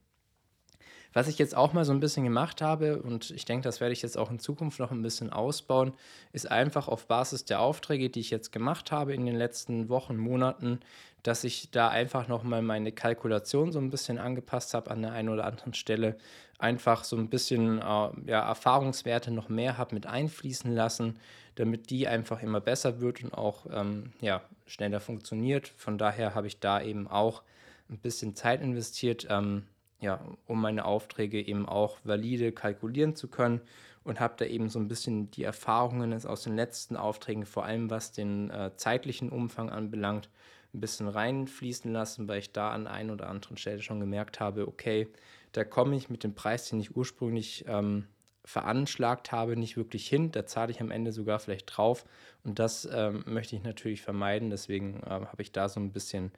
Was 1.12 1.28
ich 1.28 1.40
jetzt 1.40 1.58
auch 1.58 1.74
mal 1.74 1.86
so 1.86 1.92
ein 1.92 2.00
bisschen 2.00 2.24
gemacht 2.24 2.62
habe, 2.62 3.02
und 3.02 3.32
ich 3.32 3.46
denke, 3.46 3.64
das 3.64 3.82
werde 3.82 3.94
ich 3.94 4.04
jetzt 4.04 4.18
auch 4.18 4.30
in 4.30 4.38
Zukunft 4.38 4.80
noch 4.80 4.92
ein 4.92 5.02
bisschen 5.02 5.32
ausbauen, 5.32 5.94
ist 6.34 6.52
einfach 6.52 6.88
auf 6.88 7.08
Basis 7.08 7.46
der 7.46 7.62
Aufträge, 7.62 8.12
die 8.12 8.20
ich 8.20 8.30
jetzt 8.30 8.52
gemacht 8.52 8.92
habe 8.92 9.14
in 9.14 9.26
den 9.26 9.36
letzten 9.36 9.90
Wochen, 9.90 10.18
Monaten, 10.18 10.80
dass 11.24 11.44
ich 11.44 11.72
da 11.72 11.90
einfach 11.90 12.28
nochmal 12.28 12.62
meine 12.62 12.92
Kalkulation 12.92 13.72
so 13.72 13.80
ein 13.80 13.90
bisschen 13.90 14.20
angepasst 14.20 14.76
habe 14.76 14.92
an 14.92 15.02
der 15.02 15.12
einen 15.12 15.30
oder 15.30 15.46
anderen 15.46 15.74
Stelle. 15.74 16.16
Einfach 16.60 17.04
so 17.04 17.16
ein 17.16 17.30
bisschen 17.30 17.80
äh, 17.80 17.82
ja, 17.82 18.48
Erfahrungswerte 18.48 19.32
noch 19.32 19.50
mehr 19.50 19.78
habe 19.78 19.96
mit 19.96 20.06
einfließen 20.06 20.74
lassen, 20.76 21.18
damit 21.56 21.90
die 21.90 22.08
einfach 22.08 22.44
immer 22.44 22.62
besser 22.62 23.02
wird 23.02 23.24
und 23.24 23.34
auch 23.34 23.66
ähm, 23.72 24.12
ja, 24.22 24.42
schneller 24.68 25.00
funktioniert. 25.00 25.70
Von 25.78 25.98
daher 25.98 26.36
habe 26.36 26.48
ich 26.48 26.60
da 26.60 26.82
eben 26.82 27.08
auch 27.08 27.42
ein 27.90 27.98
bisschen 27.98 28.36
Zeit 28.36 28.62
investiert, 28.62 29.26
ähm, 29.30 29.64
ja, 30.00 30.20
um 30.46 30.62
meine 30.62 30.86
Aufträge 30.86 31.42
eben 31.42 31.68
auch 31.68 31.98
valide 32.04 32.52
kalkulieren 32.52 33.16
zu 33.16 33.28
können 33.28 33.62
und 34.04 34.20
habe 34.20 34.36
da 34.38 34.46
eben 34.46 34.70
so 34.70 34.80
ein 34.80 34.88
bisschen 34.88 35.32
die 35.32 35.44
Erfahrungen 35.44 36.14
aus 36.26 36.44
den 36.44 36.56
letzten 36.56 36.96
Aufträgen, 36.96 37.46
vor 37.46 37.66
allem 37.66 37.90
was 37.90 38.12
den 38.12 38.50
äh, 38.50 38.72
zeitlichen 38.76 39.30
Umfang 39.30 39.70
anbelangt, 39.70 40.30
ein 40.74 40.82
bisschen 40.82 41.08
reinfließen 41.08 41.92
lassen, 41.92 42.28
weil 42.28 42.40
ich 42.40 42.52
da 42.52 42.72
an 42.72 42.86
ein 42.86 43.10
oder 43.10 43.28
anderen 43.28 43.58
Stelle 43.58 43.82
schon 43.82 44.00
gemerkt 44.00 44.40
habe, 44.40 44.68
okay, 44.68 45.08
da 45.52 45.64
komme 45.64 45.96
ich 45.96 46.10
mit 46.10 46.24
dem 46.24 46.36
Preis, 46.36 46.70
den 46.70 46.80
ich 46.80 46.96
ursprünglich 46.96 47.66
ähm, 47.68 48.06
veranschlagt 48.46 49.32
habe, 49.32 49.56
nicht 49.56 49.78
wirklich 49.78 50.08
hin. 50.08 50.32
Da 50.32 50.46
zahle 50.46 50.72
ich 50.72 50.82
am 50.82 50.92
Ende 50.92 51.12
sogar 51.12 51.40
vielleicht 51.40 51.78
drauf. 51.78 52.06
Und 52.44 52.60
das 52.60 52.88
ähm, 52.92 53.24
möchte 53.28 53.56
ich 53.56 53.64
natürlich 53.64 54.02
vermeiden. 54.02 54.50
Deswegen 54.50 55.02
ähm, 55.06 55.28
habe 55.28 55.42
ich 55.42 55.52
da 55.52 55.70
so 55.70 55.80
ein 55.80 55.92
bisschen 55.92 56.32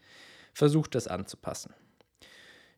versucht, 0.54 0.96
das 0.96 1.08
anzupassen. 1.08 1.74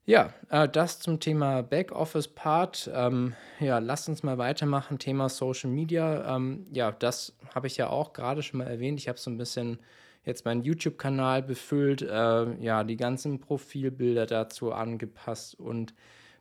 Ja, 0.06 0.34
äh, 0.50 0.68
das 0.68 1.00
zum 1.00 1.20
Thema 1.20 1.64
Backoffice-Part. 1.64 2.92
Ähm, 2.94 3.36
ja, 3.60 3.80
lasst 3.80 4.10
uns 4.10 4.22
mal 4.22 4.38
weitermachen. 4.38 5.00
Thema 5.00 5.30
Social 5.30 5.70
Media. 5.70 6.36
Ähm, 6.36 6.68
ja, 6.72 6.92
das 6.92 7.36
habe 7.56 7.68
ich 7.68 7.78
ja 7.78 7.90
auch 7.90 8.14
gerade 8.14 8.44
schon 8.44 8.58
mal 8.60 8.68
erwähnt. 8.68 9.00
Ich 9.00 9.08
habe 9.08 9.18
so 9.18 9.32
ein 9.32 9.38
bisschen 9.38 9.80
jetzt 10.26 10.46
meinen 10.46 10.64
YouTube-Kanal 10.64 11.42
befüllt, 11.44 12.02
äh, 12.02 12.54
ja, 12.62 12.84
die 12.84 12.98
ganzen 12.98 13.40
Profilbilder 13.40 14.26
dazu 14.26 14.74
angepasst 14.74 15.60
und 15.60 15.94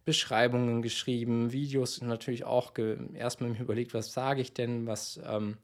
Beschreibungen 0.04 0.82
geschrieben, 0.82 1.52
Videos 1.52 2.00
natürlich 2.00 2.44
auch 2.44 2.72
erstmal 3.14 3.50
mir 3.50 3.60
überlegt, 3.60 3.94
was 3.94 4.12
sage 4.12 4.40
ich 4.40 4.52
denn, 4.52 4.86
was, 4.86 5.20
ähm, 5.24 5.56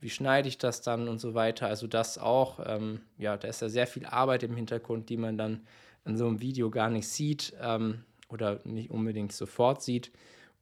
wie 0.00 0.10
schneide 0.10 0.48
ich 0.48 0.58
das 0.58 0.80
dann 0.82 1.08
und 1.08 1.18
so 1.18 1.34
weiter. 1.34 1.66
Also 1.66 1.86
das 1.86 2.18
auch, 2.18 2.60
ähm, 2.64 3.00
ja, 3.18 3.36
da 3.36 3.48
ist 3.48 3.62
ja 3.62 3.68
sehr 3.68 3.86
viel 3.86 4.06
Arbeit 4.06 4.42
im 4.42 4.56
Hintergrund, 4.56 5.08
die 5.08 5.16
man 5.16 5.36
dann 5.36 5.60
in 6.04 6.16
so 6.16 6.26
einem 6.26 6.40
Video 6.40 6.70
gar 6.70 6.90
nicht 6.90 7.08
sieht 7.08 7.54
ähm, 7.60 8.04
oder 8.28 8.60
nicht 8.64 8.90
unbedingt 8.90 9.32
sofort 9.32 9.82
sieht. 9.82 10.10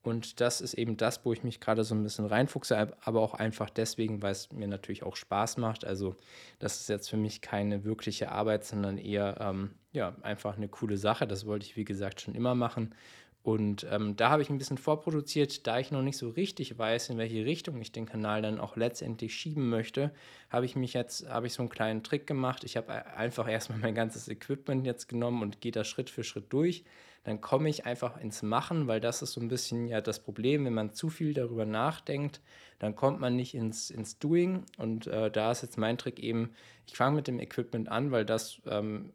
Und 0.03 0.41
das 0.41 0.63
ist 0.63 0.75
eben 0.75 0.97
das, 0.97 1.25
wo 1.27 1.33
ich 1.33 1.45
mich 1.45 1.61
gerade 1.61 1.85
so 1.85 1.95
ein 1.95 2.03
bisschen 2.03 2.25
reinfuchse, 2.25 2.97
aber 3.03 3.21
auch 3.21 3.35
einfach 3.35 3.69
deswegen, 3.69 4.23
weil 4.23 4.33
es 4.33 4.51
mir 4.51 4.67
natürlich 4.67 5.03
auch 5.03 5.15
Spaß 5.15 5.59
macht. 5.59 5.85
Also 5.85 6.17
das 6.59 6.81
ist 6.81 6.89
jetzt 6.89 7.11
für 7.11 7.19
mich 7.19 7.43
keine 7.43 7.85
wirkliche 7.85 8.33
Arbeit, 8.33 8.65
sondern 8.65 8.97
eher 8.97 9.37
ähm, 9.41 9.73
ja, 9.93 10.17
einfach 10.23 10.57
eine 10.57 10.69
coole 10.69 10.97
Sache. 10.97 11.27
Das 11.27 11.45
wollte 11.45 11.67
ich, 11.67 11.77
wie 11.77 11.85
gesagt, 11.85 12.23
schon 12.23 12.35
immer 12.35 12.55
machen. 12.55 12.95
Und 13.43 13.87
ähm, 13.91 14.17
da 14.17 14.29
habe 14.29 14.43
ich 14.43 14.51
ein 14.51 14.59
bisschen 14.59 14.77
vorproduziert, 14.77 15.67
da 15.67 15.79
ich 15.79 15.91
noch 15.91 16.03
nicht 16.03 16.19
so 16.19 16.29
richtig 16.29 16.79
weiß, 16.79 17.09
in 17.09 17.19
welche 17.19 17.47
Richtung 17.47 17.81
ich 17.81 17.91
den 17.91 18.05
Kanal 18.05 18.43
dann 18.43 18.61
auch 18.61 18.77
letztendlich 18.77 19.35
schieben 19.35 19.71
möchte, 19.71 20.13
habe 20.51 20.67
ich 20.67 20.77
mich 20.77 20.93
jetzt, 20.93 21.29
habe 21.29 21.47
ich 21.47 21.55
so 21.55 21.63
einen 21.63 21.71
kleinen 21.71 22.03
Trick 22.03 22.27
gemacht. 22.27 22.65
Ich 22.65 22.77
habe 22.77 23.07
einfach 23.17 23.49
erstmal 23.49 23.79
mein 23.79 23.95
ganzes 23.95 24.29
Equipment 24.29 24.85
jetzt 24.85 25.09
genommen 25.09 25.43
und 25.43 25.61
gehe 25.61 25.73
da 25.73 25.85
Schritt 25.85 26.11
für 26.11 26.25
Schritt 26.25 26.53
durch 26.53 26.85
dann 27.25 27.41
komme 27.41 27.69
ich 27.69 27.85
einfach 27.85 28.17
ins 28.19 28.43
Machen, 28.43 28.87
weil 28.87 29.01
das 29.01 29.23
ist 29.23 29.33
so 29.33 29.41
ein 29.41 29.49
bisschen 29.49 29.87
ja 29.87 30.01
das 30.01 30.21
Problem, 30.21 30.65
wenn 30.65 30.73
man 30.73 30.95
zu 30.95 31.11
viel 31.11 31.35
darüber 31.35 31.67
nachdenkt, 31.67 32.41
dann 32.79 32.97
kommt 32.97 33.21
man 33.21 33.37
nicht 33.37 33.55
ins, 33.55 33.91
ins 33.91 34.19
Doing. 34.19 34.65
Und 34.79 35.07
äh, 35.07 35.31
da 35.31 35.53
ist 35.53 35.63
jetzt 35.63 35.77
mein 35.77 35.99
Trick 35.99 36.19
eben, 36.19 36.53
ich 36.87 36.97
fange 36.97 37.17
mit 37.17 37.29
dem 37.29 37.39
Equipment 37.39 37.89
an, 37.91 38.11
weil 38.11 38.25
das 38.25 38.63
ähm, 38.67 39.13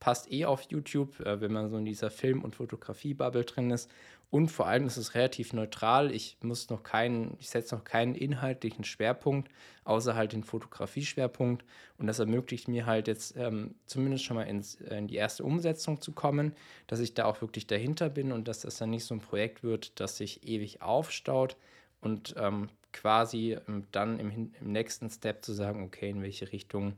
passt 0.00 0.32
eh 0.32 0.44
auf 0.44 0.62
YouTube, 0.70 1.20
äh, 1.20 1.40
wenn 1.40 1.52
man 1.52 1.70
so 1.70 1.76
in 1.76 1.84
dieser 1.84 2.10
Film- 2.10 2.42
und 2.42 2.56
Fotografie-Bubble 2.56 3.44
drin 3.44 3.70
ist. 3.70 3.90
Und 4.30 4.48
vor 4.48 4.66
allem 4.66 4.86
ist 4.86 4.96
es 4.96 5.14
relativ 5.14 5.52
neutral. 5.52 6.10
Ich 6.10 6.38
muss 6.40 6.70
noch 6.70 6.82
keinen, 6.82 7.36
ich 7.38 7.50
setze 7.50 7.74
noch 7.74 7.84
keinen 7.84 8.14
inhaltlichen 8.14 8.82
Schwerpunkt, 8.82 9.50
außer 9.84 10.14
halt 10.14 10.32
den 10.32 10.42
Fotografie-Schwerpunkt. 10.42 11.64
Und 11.98 12.06
das 12.06 12.18
ermöglicht 12.18 12.66
mir 12.66 12.86
halt 12.86 13.08
jetzt 13.08 13.36
ähm, 13.36 13.74
zumindest 13.84 14.24
schon 14.24 14.36
mal 14.36 14.44
ins, 14.44 14.80
äh, 14.80 14.96
in 14.96 15.06
die 15.06 15.16
erste 15.16 15.44
Umsetzung 15.44 16.00
zu 16.00 16.12
kommen, 16.12 16.54
dass 16.86 17.00
ich 17.00 17.12
da 17.12 17.26
auch 17.26 17.42
wirklich 17.42 17.66
dahinter 17.66 18.08
bin 18.08 18.32
und 18.32 18.48
dass 18.48 18.60
das 18.60 18.78
dann 18.78 18.88
nicht 18.88 19.04
so 19.04 19.14
ein 19.14 19.20
Projekt 19.20 19.62
wird, 19.62 20.00
das 20.00 20.16
sich 20.16 20.48
ewig 20.48 20.80
aufstaut 20.80 21.56
und 22.00 22.34
ähm, 22.38 22.70
quasi 22.92 23.58
ähm, 23.68 23.84
dann 23.92 24.18
im, 24.18 24.52
im 24.58 24.72
nächsten 24.72 25.10
Step 25.10 25.44
zu 25.44 25.52
sagen, 25.52 25.84
okay, 25.84 26.08
in 26.08 26.22
welche 26.22 26.52
Richtung 26.52 26.94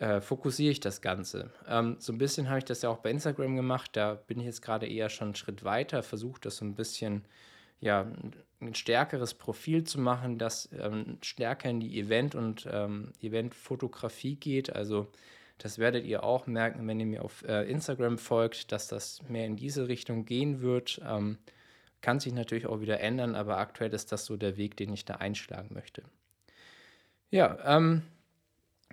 äh, 0.00 0.22
fokussiere 0.22 0.72
ich 0.72 0.80
das 0.80 1.02
Ganze. 1.02 1.50
Ähm, 1.68 1.96
so 1.98 2.12
ein 2.12 2.18
bisschen 2.18 2.48
habe 2.48 2.58
ich 2.58 2.64
das 2.64 2.80
ja 2.80 2.88
auch 2.88 2.98
bei 2.98 3.10
Instagram 3.10 3.54
gemacht. 3.54 3.90
Da 3.92 4.14
bin 4.14 4.40
ich 4.40 4.46
jetzt 4.46 4.62
gerade 4.62 4.88
eher 4.88 5.10
schon 5.10 5.28
einen 5.28 5.34
Schritt 5.34 5.62
weiter, 5.62 6.02
versuche 6.02 6.40
das 6.40 6.56
so 6.56 6.64
ein 6.64 6.74
bisschen, 6.74 7.26
ja, 7.80 8.10
ein 8.62 8.74
stärkeres 8.74 9.34
Profil 9.34 9.84
zu 9.84 10.00
machen, 10.00 10.38
das 10.38 10.70
ähm, 10.72 11.18
stärker 11.20 11.68
in 11.68 11.80
die 11.80 12.00
Event- 12.00 12.34
und 12.34 12.66
ähm, 12.70 13.12
Eventfotografie 13.20 14.36
geht. 14.36 14.74
Also 14.74 15.06
das 15.58 15.78
werdet 15.78 16.06
ihr 16.06 16.24
auch 16.24 16.46
merken, 16.46 16.88
wenn 16.88 16.98
ihr 16.98 17.06
mir 17.06 17.22
auf 17.22 17.44
äh, 17.46 17.70
Instagram 17.70 18.16
folgt, 18.16 18.72
dass 18.72 18.88
das 18.88 19.20
mehr 19.28 19.44
in 19.44 19.56
diese 19.56 19.88
Richtung 19.88 20.24
gehen 20.24 20.62
wird. 20.62 20.98
Ähm, 21.06 21.36
kann 22.00 22.20
sich 22.20 22.32
natürlich 22.32 22.66
auch 22.66 22.80
wieder 22.80 23.00
ändern, 23.00 23.34
aber 23.34 23.58
aktuell 23.58 23.92
ist 23.92 24.12
das 24.12 24.24
so 24.24 24.38
der 24.38 24.56
Weg, 24.56 24.78
den 24.78 24.94
ich 24.94 25.04
da 25.04 25.16
einschlagen 25.16 25.74
möchte. 25.74 26.02
Ja, 27.30 27.58
ähm, 27.76 28.02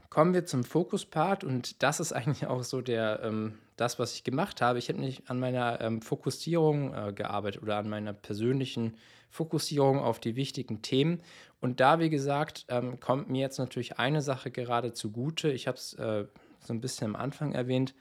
kommen 0.10 0.34
wir 0.34 0.46
zum 0.46 0.64
Fokus-Part 0.64 1.44
und 1.44 1.82
das 1.84 2.00
ist 2.00 2.12
eigentlich 2.14 2.48
auch 2.48 2.64
so 2.64 2.82
der, 2.82 3.22
ähm, 3.24 3.58
das, 3.76 4.00
was 4.00 4.14
ich 4.16 4.24
gemacht 4.24 4.62
habe. 4.62 4.80
Ich 4.80 4.90
habe 4.90 5.00
nicht 5.00 5.30
an 5.30 5.40
meiner 5.40 5.82
ähm, 5.82 6.02
Fokussierung 6.02 6.94
äh, 6.94 7.14
gearbeitet 7.14 7.62
oder 7.62 7.78
an 7.78 7.90
meiner 7.90 8.14
persönlichen 8.14 8.98
Fokussierung 9.30 10.00
auf 10.00 10.20
die 10.20 10.36
wichtigen 10.36 10.82
Themen. 10.82 11.22
Und 11.60 11.80
da, 11.80 12.00
wie 12.00 12.10
gesagt, 12.10 12.66
ähm, 12.70 13.00
kommt 13.00 13.30
mir 13.30 13.42
jetzt 13.42 13.58
natürlich 13.58 14.00
eine 14.00 14.22
Sache 14.22 14.52
gerade 14.52 14.94
zugute. 14.94 15.52
Ich 15.52 15.68
habe 15.68 15.78
es 15.78 15.94
äh, 15.94 16.26
so 16.60 16.74
ein 16.74 16.82
bisschen 16.82 17.08
am 17.08 17.16
Anfang 17.16 17.54
erwähnt. 17.54 17.94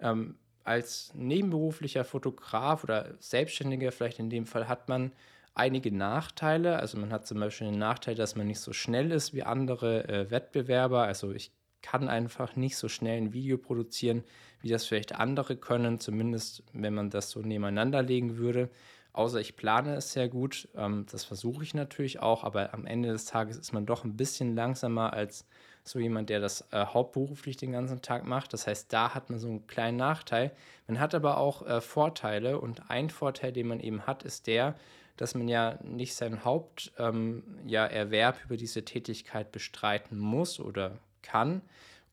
Ähm, 0.00 0.36
als 0.64 1.12
nebenberuflicher 1.14 2.04
Fotograf 2.04 2.84
oder 2.84 3.14
Selbstständiger 3.20 3.92
vielleicht 3.92 4.18
in 4.18 4.30
dem 4.30 4.46
Fall 4.46 4.66
hat 4.66 4.88
man 4.88 5.12
einige 5.54 5.92
Nachteile. 5.92 6.78
Also 6.78 6.98
man 6.98 7.12
hat 7.12 7.26
zum 7.26 7.40
Beispiel 7.40 7.68
den 7.70 7.78
Nachteil, 7.78 8.14
dass 8.14 8.36
man 8.36 8.46
nicht 8.46 8.60
so 8.60 8.72
schnell 8.72 9.12
ist 9.12 9.34
wie 9.34 9.44
andere 9.44 10.08
äh, 10.08 10.30
Wettbewerber. 10.30 11.02
Also 11.02 11.32
ich 11.32 11.52
kann 11.82 12.08
einfach 12.08 12.56
nicht 12.56 12.76
so 12.76 12.88
schnell 12.88 13.18
ein 13.18 13.32
Video 13.32 13.58
produzieren, 13.58 14.24
wie 14.60 14.68
das 14.68 14.86
vielleicht 14.86 15.14
andere 15.14 15.56
können, 15.56 16.00
zumindest 16.00 16.62
wenn 16.72 16.94
man 16.94 17.10
das 17.10 17.30
so 17.30 17.40
nebeneinander 17.40 18.02
legen 18.02 18.36
würde. 18.38 18.70
Außer 19.12 19.38
ich 19.38 19.54
plane 19.54 19.94
es 19.94 20.12
sehr 20.12 20.28
gut. 20.28 20.68
Ähm, 20.74 21.06
das 21.10 21.24
versuche 21.24 21.62
ich 21.62 21.74
natürlich 21.74 22.20
auch, 22.20 22.42
aber 22.42 22.74
am 22.74 22.84
Ende 22.84 23.12
des 23.12 23.26
Tages 23.26 23.56
ist 23.56 23.72
man 23.72 23.86
doch 23.86 24.04
ein 24.04 24.16
bisschen 24.16 24.56
langsamer 24.56 25.12
als 25.12 25.46
so 25.84 25.98
jemand, 25.98 26.30
der 26.30 26.40
das 26.40 26.62
äh, 26.72 26.84
hauptberuflich 26.84 27.58
den 27.58 27.72
ganzen 27.72 28.02
Tag 28.02 28.24
macht. 28.24 28.52
Das 28.54 28.66
heißt, 28.66 28.92
da 28.92 29.14
hat 29.14 29.30
man 29.30 29.38
so 29.38 29.48
einen 29.48 29.66
kleinen 29.66 29.98
Nachteil. 29.98 30.50
Man 30.88 30.98
hat 30.98 31.14
aber 31.14 31.36
auch 31.36 31.64
äh, 31.66 31.80
Vorteile 31.80 32.58
und 32.58 32.90
ein 32.90 33.10
Vorteil, 33.10 33.52
den 33.52 33.68
man 33.68 33.80
eben 33.80 34.06
hat, 34.06 34.24
ist 34.24 34.46
der, 34.46 34.74
dass 35.16 35.34
man 35.34 35.48
ja 35.48 35.78
nicht 35.82 36.14
seinen 36.14 36.44
Haupterwerb 36.44 37.14
ähm, 37.14 37.42
ja, 37.66 38.34
über 38.44 38.56
diese 38.56 38.84
Tätigkeit 38.84 39.52
bestreiten 39.52 40.18
muss 40.18 40.60
oder 40.60 40.98
kann. 41.22 41.62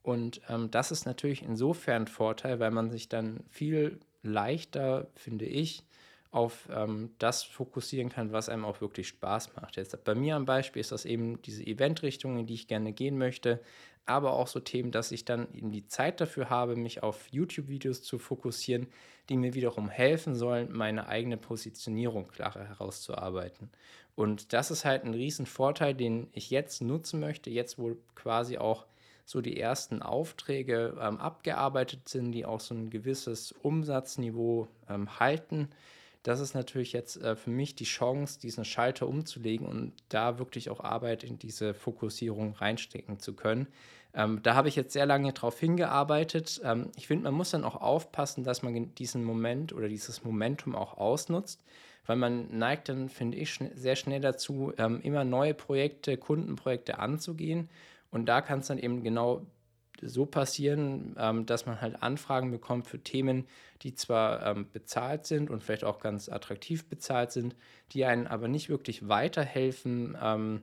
Und 0.04 0.42
ähm, 0.50 0.72
das 0.72 0.92
ist 0.92 1.06
natürlich 1.06 1.44
insofern 1.44 2.04
ein 2.04 2.08
Vorteil, 2.08 2.60
weil 2.60 2.72
man 2.72 2.90
sich 2.90 3.10
dann 3.10 3.42
viel 3.50 4.00
leichter, 4.24 5.08
finde 5.16 5.46
ich, 5.46 5.84
auf 6.32 6.70
ähm, 6.74 7.12
das 7.20 7.44
fokussieren 7.44 8.10
kann, 8.10 8.32
was 8.32 8.48
einem 8.48 8.64
auch 8.64 8.80
wirklich 8.80 9.10
Spaß 9.10 9.56
macht. 9.56 9.76
Jetzt 9.76 10.02
bei 10.04 10.16
mir 10.16 10.38
am 10.38 10.46
Beispiel 10.46 10.80
ist 10.80 10.94
das 10.94 11.06
eben 11.06 11.42
diese 11.42 11.66
Eventrichtung, 11.66 12.40
in 12.40 12.48
die 12.48 12.54
ich 12.54 12.68
gerne 12.68 12.94
gehen 12.94 13.18
möchte, 13.18 13.60
aber 14.06 14.34
auch 14.34 14.48
so 14.48 14.60
Themen, 14.62 14.92
dass 14.92 15.12
ich 15.12 15.26
dann 15.26 15.54
eben 15.54 15.72
die 15.72 15.88
Zeit 15.88 16.22
dafür 16.22 16.50
habe, 16.50 16.76
mich 16.76 17.04
auf 17.04 17.28
YouTube-Videos 17.32 18.02
zu 18.02 18.18
fokussieren, 18.18 18.88
die 19.30 19.36
mir 19.36 19.54
wiederum 19.54 19.90
helfen 19.90 20.34
sollen, 20.34 20.72
meine 20.72 21.08
eigene 21.08 21.38
Positionierung 21.38 22.30
klarer 22.30 22.64
herauszuarbeiten. 22.64 23.70
Und 24.16 24.54
das 24.54 24.72
ist 24.72 24.86
halt 24.86 25.04
ein 25.04 25.14
riesen 25.14 25.46
Vorteil, 25.46 25.94
den 25.94 26.28
ich 26.32 26.50
jetzt 26.50 26.82
nutzen 26.82 27.20
möchte, 27.20 27.50
jetzt 27.50 27.78
wo 27.78 27.98
quasi 28.16 28.58
auch 28.58 28.86
so 29.26 29.42
die 29.42 29.60
ersten 29.60 30.02
Aufträge 30.02 30.98
ähm, 31.00 31.18
abgearbeitet 31.18 32.10
sind, 32.10 32.32
die 32.32 32.46
auch 32.46 32.60
so 32.60 32.74
ein 32.74 32.90
gewisses 32.90 33.52
Umsatzniveau 33.52 34.68
ähm, 34.90 35.20
halten 35.20 35.70
das 36.24 36.40
ist 36.40 36.54
natürlich 36.54 36.94
jetzt 36.94 37.18
äh, 37.22 37.36
für 37.36 37.50
mich 37.50 37.76
die 37.76 37.86
Chance, 37.86 38.40
diesen 38.40 38.66
Schalter 38.66 39.08
umzulegen 39.08 39.66
und 39.66 39.94
da 40.10 40.38
wirklich 40.40 40.70
auch 40.70 40.82
Arbeit 40.82 41.24
in 41.24 41.40
diese 41.40 41.74
Fokussierung 41.74 42.54
reinstecken 42.54 43.20
zu 43.20 43.34
können. 43.34 43.68
Ähm, 44.14 44.42
da 44.44 44.56
habe 44.56 44.68
ich 44.68 44.76
jetzt 44.76 44.94
sehr 44.94 45.06
lange 45.06 45.34
drauf 45.34 45.60
hingearbeitet. 45.60 46.62
Ähm, 46.64 46.92
ich 46.96 47.08
finde, 47.08 47.24
man 47.24 47.34
muss 47.34 47.52
dann 47.52 47.64
auch 47.64 47.76
aufpassen, 47.76 48.44
dass 48.44 48.62
man 48.62 48.94
diesen 48.96 49.24
Moment 49.24 49.74
oder 49.74 49.88
dieses 49.88 50.24
Momentum 50.24 50.76
auch 50.76 50.98
ausnutzt, 50.98 51.64
weil 52.06 52.18
man 52.18 52.56
neigt 52.58 52.90
dann, 52.90 53.10
finde 53.10 53.38
ich, 53.38 53.54
schn 53.54 53.72
sehr 53.76 53.96
schnell 53.96 54.22
dazu, 54.22 54.74
ähm, 54.78 55.02
immer 55.02 55.24
neue 55.24 55.54
Projekte, 55.54 56.18
Kundenprojekte 56.18 57.00
anzugehen. 57.00 57.70
Und 58.12 58.26
da 58.28 58.42
kann 58.42 58.60
es 58.60 58.68
dann 58.68 58.78
eben 58.78 59.04
genau 59.04 59.46
so 60.02 60.26
passieren, 60.26 61.16
ähm, 61.18 61.46
dass 61.46 61.66
man 61.66 61.82
halt 61.82 62.02
Anfragen 62.02 62.52
bekommt 62.52 62.88
für 62.88 63.00
Themen, 63.00 63.46
die 63.82 63.94
zwar 63.96 64.46
ähm, 64.46 64.68
bezahlt 64.72 65.26
sind 65.26 65.50
und 65.50 65.64
vielleicht 65.64 65.84
auch 65.84 66.00
ganz 66.00 66.30
attraktiv 66.30 66.86
bezahlt 66.86 67.32
sind, 67.32 67.56
die 67.92 68.06
einen 68.06 68.28
aber 68.28 68.48
nicht 68.48 68.70
wirklich 68.70 69.08
weiterhelfen, 69.08 70.18
ähm, 70.22 70.62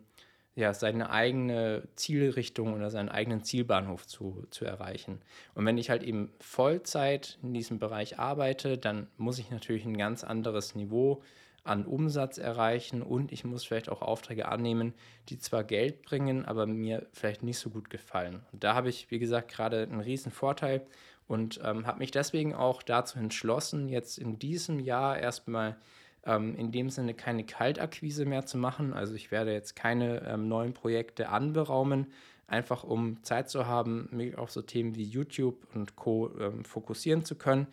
ja, 0.54 0.74
seine 0.74 1.10
eigene 1.10 1.86
Zielrichtung 1.94 2.74
oder 2.74 2.90
seinen 2.90 3.08
eigenen 3.08 3.44
Zielbahnhof 3.44 4.08
zu, 4.08 4.44
zu 4.50 4.64
erreichen. 4.64 5.20
Und 5.54 5.64
wenn 5.66 5.78
ich 5.78 5.88
halt 5.88 6.02
eben 6.02 6.32
Vollzeit 6.40 7.38
in 7.44 7.54
diesem 7.54 7.78
Bereich 7.78 8.18
arbeite, 8.18 8.76
dann 8.76 9.06
muss 9.18 9.38
ich 9.38 9.50
natürlich 9.50 9.84
ein 9.84 9.96
ganz 9.96 10.24
anderes 10.24 10.74
Niveau 10.74 11.22
an 11.64 11.84
Umsatz 11.84 12.38
erreichen 12.38 13.02
und 13.02 13.32
ich 13.32 13.44
muss 13.44 13.64
vielleicht 13.64 13.90
auch 13.90 14.02
Aufträge 14.02 14.48
annehmen, 14.48 14.94
die 15.28 15.38
zwar 15.38 15.64
Geld 15.64 16.02
bringen, 16.02 16.44
aber 16.44 16.66
mir 16.66 17.06
vielleicht 17.12 17.42
nicht 17.42 17.58
so 17.58 17.70
gut 17.70 17.90
gefallen. 17.90 18.40
Und 18.52 18.64
da 18.64 18.74
habe 18.74 18.88
ich, 18.88 19.10
wie 19.10 19.18
gesagt, 19.18 19.50
gerade 19.50 19.82
einen 19.82 20.00
riesen 20.00 20.32
Vorteil 20.32 20.86
und 21.26 21.60
ähm, 21.62 21.86
habe 21.86 21.98
mich 21.98 22.10
deswegen 22.10 22.54
auch 22.54 22.82
dazu 22.82 23.18
entschlossen, 23.18 23.88
jetzt 23.88 24.18
in 24.18 24.38
diesem 24.38 24.80
Jahr 24.80 25.18
erstmal 25.18 25.76
ähm, 26.24 26.54
in 26.56 26.72
dem 26.72 26.90
Sinne 26.90 27.14
keine 27.14 27.44
Kaltakquise 27.44 28.24
mehr 28.24 28.46
zu 28.46 28.58
machen. 28.58 28.92
Also 28.94 29.14
ich 29.14 29.30
werde 29.30 29.52
jetzt 29.52 29.76
keine 29.76 30.26
ähm, 30.26 30.48
neuen 30.48 30.72
Projekte 30.72 31.28
anberaumen, 31.28 32.06
einfach 32.46 32.82
um 32.82 33.22
Zeit 33.22 33.50
zu 33.50 33.66
haben, 33.66 34.08
mich 34.10 34.38
auf 34.38 34.50
so 34.50 34.62
Themen 34.62 34.96
wie 34.96 35.04
YouTube 35.04 35.66
und 35.74 35.96
Co. 35.96 36.30
Ähm, 36.38 36.64
fokussieren 36.64 37.24
zu 37.24 37.34
können. 37.34 37.66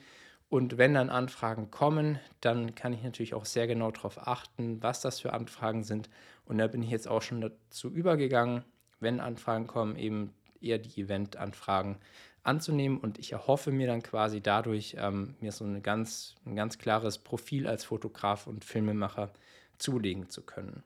Und 0.49 0.77
wenn 0.77 0.93
dann 0.93 1.09
Anfragen 1.09 1.71
kommen, 1.71 2.19
dann 2.39 2.75
kann 2.75 2.93
ich 2.93 3.03
natürlich 3.03 3.33
auch 3.33 3.45
sehr 3.45 3.67
genau 3.67 3.91
darauf 3.91 4.27
achten, 4.27 4.81
was 4.81 5.01
das 5.01 5.19
für 5.19 5.33
Anfragen 5.33 5.83
sind. 5.83 6.09
Und 6.45 6.59
da 6.59 6.67
bin 6.67 6.83
ich 6.83 6.89
jetzt 6.89 7.07
auch 7.07 7.21
schon 7.21 7.41
dazu 7.41 7.89
übergegangen, 7.89 8.63
wenn 8.99 9.19
Anfragen 9.19 9.67
kommen, 9.67 9.97
eben 9.97 10.33
eher 10.61 10.77
die 10.77 11.01
Event-Anfragen 11.01 11.97
anzunehmen. 12.43 12.99
Und 12.99 13.17
ich 13.17 13.31
erhoffe 13.31 13.71
mir 13.71 13.87
dann 13.87 14.03
quasi 14.03 14.39
dadurch, 14.41 14.95
ähm, 14.99 15.35
mir 15.39 15.51
so 15.51 15.65
eine 15.65 15.81
ganz, 15.81 16.35
ein 16.45 16.55
ganz 16.55 16.77
klares 16.77 17.17
Profil 17.17 17.67
als 17.67 17.83
Fotograf 17.83 18.47
und 18.47 18.63
Filmemacher 18.63 19.31
zulegen 19.77 20.29
zu 20.29 20.43
können. 20.43 20.83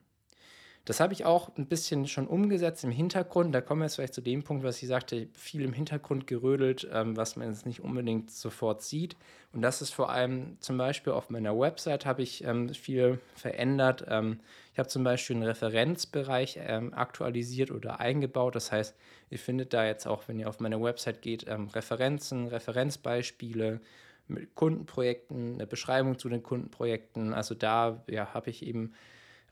Das 0.90 0.98
habe 0.98 1.12
ich 1.12 1.24
auch 1.24 1.56
ein 1.56 1.66
bisschen 1.66 2.08
schon 2.08 2.26
umgesetzt 2.26 2.82
im 2.82 2.90
Hintergrund. 2.90 3.54
Da 3.54 3.60
kommen 3.60 3.80
wir 3.80 3.84
jetzt 3.84 3.94
vielleicht 3.94 4.12
zu 4.12 4.22
dem 4.22 4.42
Punkt, 4.42 4.64
was 4.64 4.82
ich 4.82 4.88
sagte, 4.88 5.28
viel 5.34 5.62
im 5.62 5.72
Hintergrund 5.72 6.26
gerödelt, 6.26 6.88
ähm, 6.92 7.16
was 7.16 7.36
man 7.36 7.48
jetzt 7.48 7.64
nicht 7.64 7.78
unbedingt 7.78 8.32
sofort 8.32 8.82
sieht. 8.82 9.16
Und 9.52 9.62
das 9.62 9.82
ist 9.82 9.94
vor 9.94 10.10
allem 10.10 10.56
zum 10.58 10.78
Beispiel 10.78 11.12
auf 11.12 11.30
meiner 11.30 11.56
Website 11.56 12.06
habe 12.06 12.22
ich 12.22 12.42
ähm, 12.42 12.74
viel 12.74 13.20
verändert. 13.36 14.04
Ähm, 14.08 14.40
ich 14.72 14.80
habe 14.80 14.88
zum 14.88 15.04
Beispiel 15.04 15.36
einen 15.36 15.44
Referenzbereich 15.44 16.58
ähm, 16.60 16.92
aktualisiert 16.92 17.70
oder 17.70 18.00
eingebaut. 18.00 18.56
Das 18.56 18.72
heißt, 18.72 18.96
ihr 19.30 19.38
findet 19.38 19.72
da 19.72 19.86
jetzt 19.86 20.08
auch, 20.08 20.26
wenn 20.26 20.40
ihr 20.40 20.48
auf 20.48 20.58
meine 20.58 20.82
Website 20.82 21.22
geht, 21.22 21.46
ähm, 21.46 21.68
Referenzen, 21.68 22.48
Referenzbeispiele 22.48 23.80
mit 24.26 24.56
Kundenprojekten, 24.56 25.54
eine 25.54 25.68
Beschreibung 25.68 26.18
zu 26.18 26.28
den 26.28 26.42
Kundenprojekten. 26.42 27.32
Also 27.32 27.54
da 27.54 28.02
ja, 28.08 28.34
habe 28.34 28.50
ich 28.50 28.66
eben 28.66 28.92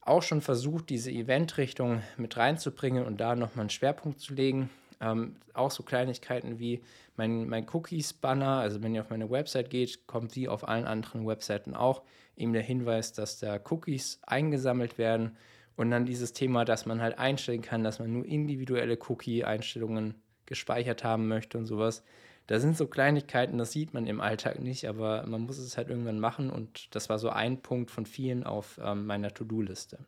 auch 0.09 0.23
schon 0.23 0.41
versucht, 0.41 0.91
diese 0.91 1.11
Eventrichtung 1.11 2.03
mit 2.17 2.37
reinzubringen 2.37 3.05
und 3.05 3.19
da 3.21 3.37
nochmal 3.37 3.65
einen 3.65 3.71
Schwerpunkt 3.71 4.21
zu 4.21 4.35
legen. 4.35 4.71
Ähm, 5.01 5.37
auch 5.55 5.71
so 5.71 5.83
Kleinigkeiten 5.83 6.59
wie 6.59 6.83
mein, 7.17 7.49
mein 7.49 7.67
Cookies-Banner, 7.73 8.59
also 8.59 8.83
wenn 8.83 8.95
ihr 8.95 9.03
auf 9.03 9.11
meine 9.11 9.31
Website 9.31 9.71
geht, 9.71 10.07
kommt 10.07 10.35
wie 10.35 10.49
auf 10.49 10.67
allen 10.67 10.87
anderen 10.87 11.27
Webseiten 11.27 11.75
auch 11.75 12.03
eben 12.37 12.53
der 12.53 12.63
Hinweis, 12.63 13.13
dass 13.13 13.39
da 13.39 13.61
Cookies 13.71 14.21
eingesammelt 14.23 14.99
werden 14.99 15.37
und 15.77 15.91
dann 15.91 16.07
dieses 16.07 16.33
Thema, 16.33 16.65
dass 16.65 16.87
man 16.87 17.01
halt 17.01 17.19
einstellen 17.19 17.63
kann, 17.63 17.85
dass 17.85 18.01
man 18.01 18.13
nur 18.13 18.25
individuelle 18.25 18.99
Cookie-Einstellungen 19.09 20.15
gespeichert 20.47 21.05
haben 21.05 21.29
möchte 21.29 21.59
und 21.59 21.67
sowas. 21.67 22.03
Da 22.49 22.59
sind 22.61 22.79
so 22.79 22.87
Kleinigkeiten, 22.87 23.59
das 23.59 23.73
sieht 23.73 23.93
man 23.93 24.07
im 24.07 24.23
Alltag 24.23 24.59
nicht, 24.59 24.89
aber 24.89 25.27
man 25.27 25.43
muss 25.43 25.59
es 25.59 25.77
halt 25.77 25.91
irgendwann 25.91 26.19
machen 26.19 26.49
und 26.49 26.95
das 26.95 27.11
war 27.11 27.19
so 27.19 27.29
ein 27.29 27.61
Punkt 27.61 27.91
von 27.91 28.07
vielen 28.07 28.43
auf 28.43 28.81
ähm, 28.83 29.05
meiner 29.05 29.35
To-Do-Liste. 29.35 29.99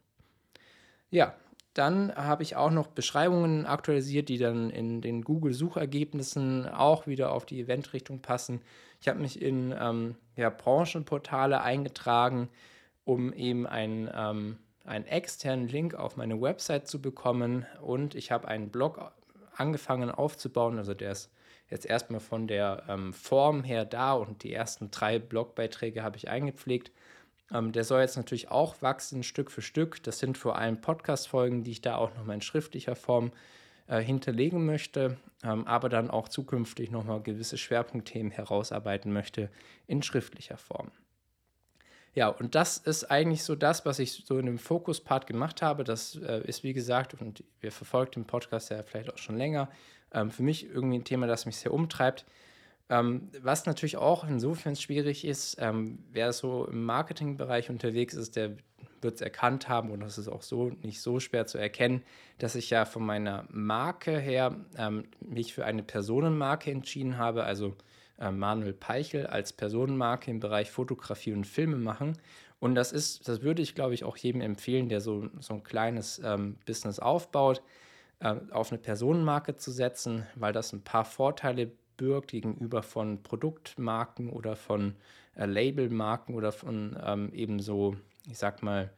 Ja, 1.10 1.34
dann 1.74 2.14
habe 2.16 2.42
ich 2.42 2.56
auch 2.56 2.70
noch 2.70 2.86
Beschreibungen 2.86 3.66
aktualisiert, 3.66 4.30
die 4.30 4.38
dann 4.38 4.70
in 4.70 5.02
den 5.02 5.22
Google-Suchergebnissen 5.22 6.66
auch 6.66 7.06
wieder 7.06 7.30
auf 7.30 7.44
die 7.44 7.60
Eventrichtung 7.60 8.20
passen. 8.22 8.62
Ich 9.02 9.08
habe 9.08 9.20
mich 9.20 9.40
in 9.40 9.74
ähm, 9.78 10.16
ja, 10.34 10.48
Branchenportale 10.48 11.60
eingetragen, 11.60 12.48
um 13.04 13.34
eben 13.34 13.66
ein, 13.66 14.10
ähm, 14.14 14.56
einen 14.86 15.04
externen 15.04 15.68
Link 15.68 15.94
auf 15.94 16.16
meine 16.16 16.40
Website 16.40 16.88
zu 16.88 17.02
bekommen. 17.02 17.66
Und 17.82 18.14
ich 18.14 18.32
habe 18.32 18.48
einen 18.48 18.70
Blog 18.70 19.12
angefangen 19.54 20.10
aufzubauen, 20.10 20.78
also 20.78 20.94
der 20.94 21.12
ist 21.12 21.30
jetzt 21.70 21.86
erstmal 21.86 22.20
von 22.20 22.46
der 22.46 22.84
ähm, 22.88 23.12
Form 23.12 23.62
her 23.62 23.84
da 23.84 24.12
und 24.12 24.42
die 24.42 24.52
ersten 24.52 24.90
drei 24.90 25.18
Blogbeiträge 25.18 26.02
habe 26.02 26.16
ich 26.16 26.28
eingepflegt. 26.28 26.90
Ähm, 27.52 27.72
der 27.72 27.84
soll 27.84 28.00
jetzt 28.00 28.16
natürlich 28.16 28.50
auch 28.50 28.82
wachsen, 28.82 29.22
Stück 29.22 29.50
für 29.50 29.62
Stück. 29.62 30.02
Das 30.02 30.18
sind 30.18 30.36
vor 30.36 30.58
allem 30.58 30.80
Podcast-Folgen, 30.80 31.64
die 31.64 31.72
ich 31.72 31.80
da 31.80 31.96
auch 31.96 32.14
nochmal 32.14 32.34
in 32.34 32.42
schriftlicher 32.42 32.96
Form 32.96 33.32
äh, 33.86 34.00
hinterlegen 34.00 34.66
möchte, 34.66 35.16
ähm, 35.42 35.66
aber 35.66 35.88
dann 35.88 36.10
auch 36.10 36.28
zukünftig 36.28 36.90
nochmal 36.90 37.22
gewisse 37.22 37.58
Schwerpunktthemen 37.58 38.30
herausarbeiten 38.30 39.12
möchte 39.12 39.50
in 39.86 40.02
schriftlicher 40.02 40.58
Form. 40.58 40.90
Ja, 42.12 42.28
und 42.28 42.56
das 42.56 42.76
ist 42.76 43.04
eigentlich 43.04 43.44
so 43.44 43.54
das, 43.54 43.86
was 43.86 44.00
ich 44.00 44.24
so 44.26 44.38
in 44.38 44.46
dem 44.46 44.58
Fokus-Part 44.58 45.28
gemacht 45.28 45.62
habe. 45.62 45.84
Das 45.84 46.16
äh, 46.16 46.40
ist, 46.44 46.64
wie 46.64 46.72
gesagt, 46.72 47.14
und 47.20 47.44
wir 47.60 47.70
verfolgen 47.70 48.12
den 48.12 48.26
Podcast 48.26 48.70
ja 48.70 48.82
vielleicht 48.82 49.12
auch 49.12 49.18
schon 49.18 49.36
länger, 49.36 49.68
ähm, 50.12 50.30
für 50.30 50.42
mich 50.42 50.68
irgendwie 50.68 50.98
ein 50.98 51.04
Thema, 51.04 51.26
das 51.26 51.46
mich 51.46 51.56
sehr 51.56 51.72
umtreibt. 51.72 52.24
Ähm, 52.90 53.28
was 53.40 53.66
natürlich 53.66 53.96
auch 53.96 54.24
insofern 54.24 54.74
schwierig 54.74 55.24
ist, 55.24 55.56
ähm, 55.60 56.00
wer 56.10 56.32
so 56.32 56.66
im 56.66 56.84
Marketingbereich 56.84 57.70
unterwegs 57.70 58.14
ist, 58.14 58.34
der 58.34 58.56
wird 59.00 59.14
es 59.14 59.20
erkannt 59.20 59.68
haben 59.68 59.90
und 59.92 60.00
das 60.00 60.18
ist 60.18 60.28
auch 60.28 60.42
so 60.42 60.70
nicht 60.82 61.00
so 61.00 61.20
schwer 61.20 61.46
zu 61.46 61.56
erkennen, 61.56 62.02
dass 62.38 62.56
ich 62.56 62.68
ja 62.68 62.84
von 62.84 63.06
meiner 63.06 63.46
Marke 63.48 64.18
her 64.18 64.56
ähm, 64.76 65.04
mich 65.20 65.54
für 65.54 65.64
eine 65.64 65.84
Personenmarke 65.84 66.70
entschieden 66.70 67.16
habe, 67.16 67.44
also 67.44 67.76
äh, 68.18 68.32
Manuel 68.32 68.72
Peichel 68.72 69.26
als 69.26 69.52
Personenmarke 69.52 70.30
im 70.30 70.40
Bereich 70.40 70.70
Fotografie 70.70 71.32
und 71.32 71.46
Filme 71.46 71.76
machen. 71.76 72.18
Und 72.58 72.74
das 72.74 72.92
ist, 72.92 73.26
das 73.28 73.40
würde 73.40 73.62
ich 73.62 73.76
glaube 73.76 73.94
ich 73.94 74.02
auch 74.04 74.16
jedem 74.16 74.40
empfehlen, 74.40 74.88
der 74.88 75.00
so, 75.00 75.28
so 75.38 75.54
ein 75.54 75.62
kleines 75.62 76.20
ähm, 76.24 76.56
Business 76.66 76.98
aufbaut 76.98 77.62
äh, 78.20 78.36
auf 78.50 78.70
eine 78.70 78.80
Personenmarke 78.80 79.56
zu 79.56 79.70
setzen, 79.70 80.26
weil 80.34 80.52
das 80.52 80.72
ein 80.72 80.82
paar 80.82 81.04
Vorteile 81.04 81.70
birgt 81.96 82.30
gegenüber 82.30 82.82
von 82.82 83.22
Produktmarken 83.22 84.30
oder 84.30 84.56
von 84.56 84.96
äh, 85.34 85.46
Labelmarken 85.46 86.34
oder 86.34 86.52
von 86.52 86.98
ähm, 87.04 87.32
eben 87.34 87.60
so, 87.60 87.96
ich 88.28 88.38
sag 88.38 88.62
mal, 88.62 88.90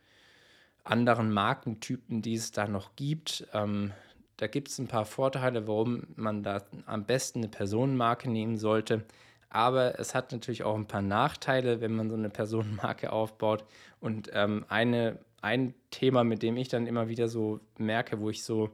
anderen 0.85 1.33
Markentypen, 1.33 2.23
die 2.23 2.35
es 2.35 2.53
da 2.53 2.67
noch 2.67 2.97
gibt. 2.97 3.47
Ähm, 3.53 3.93
da 4.37 4.47
gibt 4.47 4.69
es 4.69 4.79
ein 4.79 4.89
paar 4.89 5.05
Vorteile, 5.05 5.69
warum 5.69 6.05
man 6.17 6.43
da 6.43 6.63
am 6.87 7.05
besten 7.05 7.41
eine 7.41 7.49
Personenmarke 7.49 8.29
nehmen 8.29 8.57
sollte. 8.57 9.05
Aber 9.51 9.99
es 10.01 10.15
hat 10.15 10.33
natürlich 10.33 10.65
auch 10.65 10.75
ein 10.75 10.87
paar 10.87 11.03
Nachteile, 11.03 11.81
wenn 11.81 11.95
man 11.95 12.11
so 12.11 12.17
eine 12.17 12.31
Personenmarke 12.31 13.13
aufbaut. 13.13 13.65
Und 14.01 14.31
ähm, 14.33 14.65
eine, 14.69 15.19
ein 15.41 15.75
Thema, 15.91 16.25
mit 16.25 16.43
dem 16.43 16.57
ich 16.57 16.69
dann 16.69 16.87
immer 16.87 17.09
wieder 17.09 17.29
so 17.29 17.61
merke, 17.79 18.19
wo 18.21 18.31
ich 18.31 18.43
so 18.43 18.71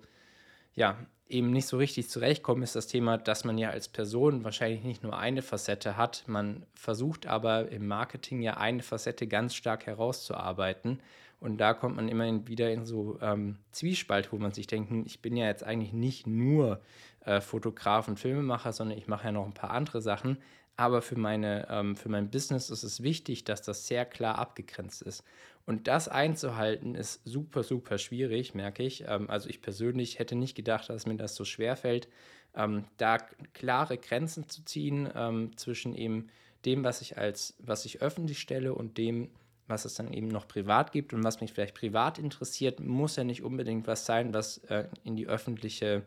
ja, 0.78 0.96
eben 1.28 1.50
nicht 1.50 1.66
so 1.66 1.76
richtig 1.76 2.08
zurechtkommen, 2.08 2.62
ist 2.62 2.76
das 2.76 2.86
Thema, 2.86 3.18
dass 3.18 3.44
man 3.44 3.58
ja 3.58 3.70
als 3.70 3.88
Person 3.88 4.44
wahrscheinlich 4.44 4.84
nicht 4.84 5.02
nur 5.02 5.18
eine 5.18 5.42
Facette 5.42 5.96
hat. 5.96 6.24
Man 6.26 6.64
versucht 6.74 7.26
aber 7.26 7.70
im 7.70 7.86
Marketing 7.86 8.40
ja 8.40 8.56
eine 8.56 8.82
Facette 8.82 9.26
ganz 9.26 9.54
stark 9.54 9.86
herauszuarbeiten. 9.86 11.00
Und 11.40 11.58
da 11.58 11.74
kommt 11.74 11.96
man 11.96 12.08
immerhin 12.08 12.46
wieder 12.48 12.72
in 12.72 12.84
so 12.84 13.18
ähm, 13.20 13.58
Zwiespalt, 13.72 14.32
wo 14.32 14.38
man 14.38 14.52
sich 14.52 14.66
denkt, 14.66 14.90
hm, 14.90 15.04
ich 15.04 15.20
bin 15.20 15.36
ja 15.36 15.46
jetzt 15.46 15.64
eigentlich 15.64 15.92
nicht 15.92 16.26
nur 16.26 16.80
äh, 17.24 17.40
Fotograf 17.40 18.08
und 18.08 18.18
Filmemacher, 18.18 18.72
sondern 18.72 18.96
ich 18.96 19.08
mache 19.08 19.26
ja 19.26 19.32
noch 19.32 19.46
ein 19.46 19.54
paar 19.54 19.70
andere 19.70 20.00
Sachen. 20.00 20.38
Aber 20.78 21.02
für, 21.02 21.18
meine, 21.18 21.66
ähm, 21.70 21.96
für 21.96 22.08
mein 22.08 22.30
Business 22.30 22.70
ist 22.70 22.84
es 22.84 23.02
wichtig, 23.02 23.42
dass 23.42 23.62
das 23.62 23.88
sehr 23.88 24.06
klar 24.06 24.38
abgegrenzt 24.38 25.02
ist. 25.02 25.24
Und 25.66 25.88
das 25.88 26.06
einzuhalten 26.06 26.94
ist 26.94 27.20
super, 27.24 27.64
super 27.64 27.98
schwierig, 27.98 28.54
merke 28.54 28.84
ich. 28.84 29.02
Ähm, 29.08 29.28
also 29.28 29.48
ich 29.48 29.60
persönlich 29.60 30.20
hätte 30.20 30.36
nicht 30.36 30.54
gedacht, 30.54 30.88
dass 30.88 31.04
mir 31.04 31.16
das 31.16 31.34
so 31.34 31.44
schwer 31.44 31.74
fällt, 31.74 32.08
ähm, 32.54 32.84
da 32.96 33.18
klare 33.54 33.98
Grenzen 33.98 34.48
zu 34.48 34.64
ziehen 34.64 35.08
ähm, 35.16 35.56
zwischen 35.56 35.96
eben 35.96 36.28
dem, 36.64 36.84
was 36.84 37.00
ich 37.02 37.18
als, 37.18 37.56
was 37.58 37.84
ich 37.84 38.00
öffentlich 38.00 38.38
stelle 38.38 38.72
und 38.72 38.98
dem, 38.98 39.30
was 39.66 39.84
es 39.84 39.94
dann 39.94 40.12
eben 40.12 40.28
noch 40.28 40.46
privat 40.46 40.92
gibt 40.92 41.12
und 41.12 41.24
was 41.24 41.40
mich 41.40 41.52
vielleicht 41.52 41.74
privat 41.74 42.18
interessiert, 42.20 42.78
muss 42.78 43.16
ja 43.16 43.24
nicht 43.24 43.42
unbedingt 43.42 43.88
was 43.88 44.06
sein, 44.06 44.32
was 44.32 44.58
äh, 44.68 44.84
in 45.02 45.16
die 45.16 45.26
öffentliche 45.26 46.04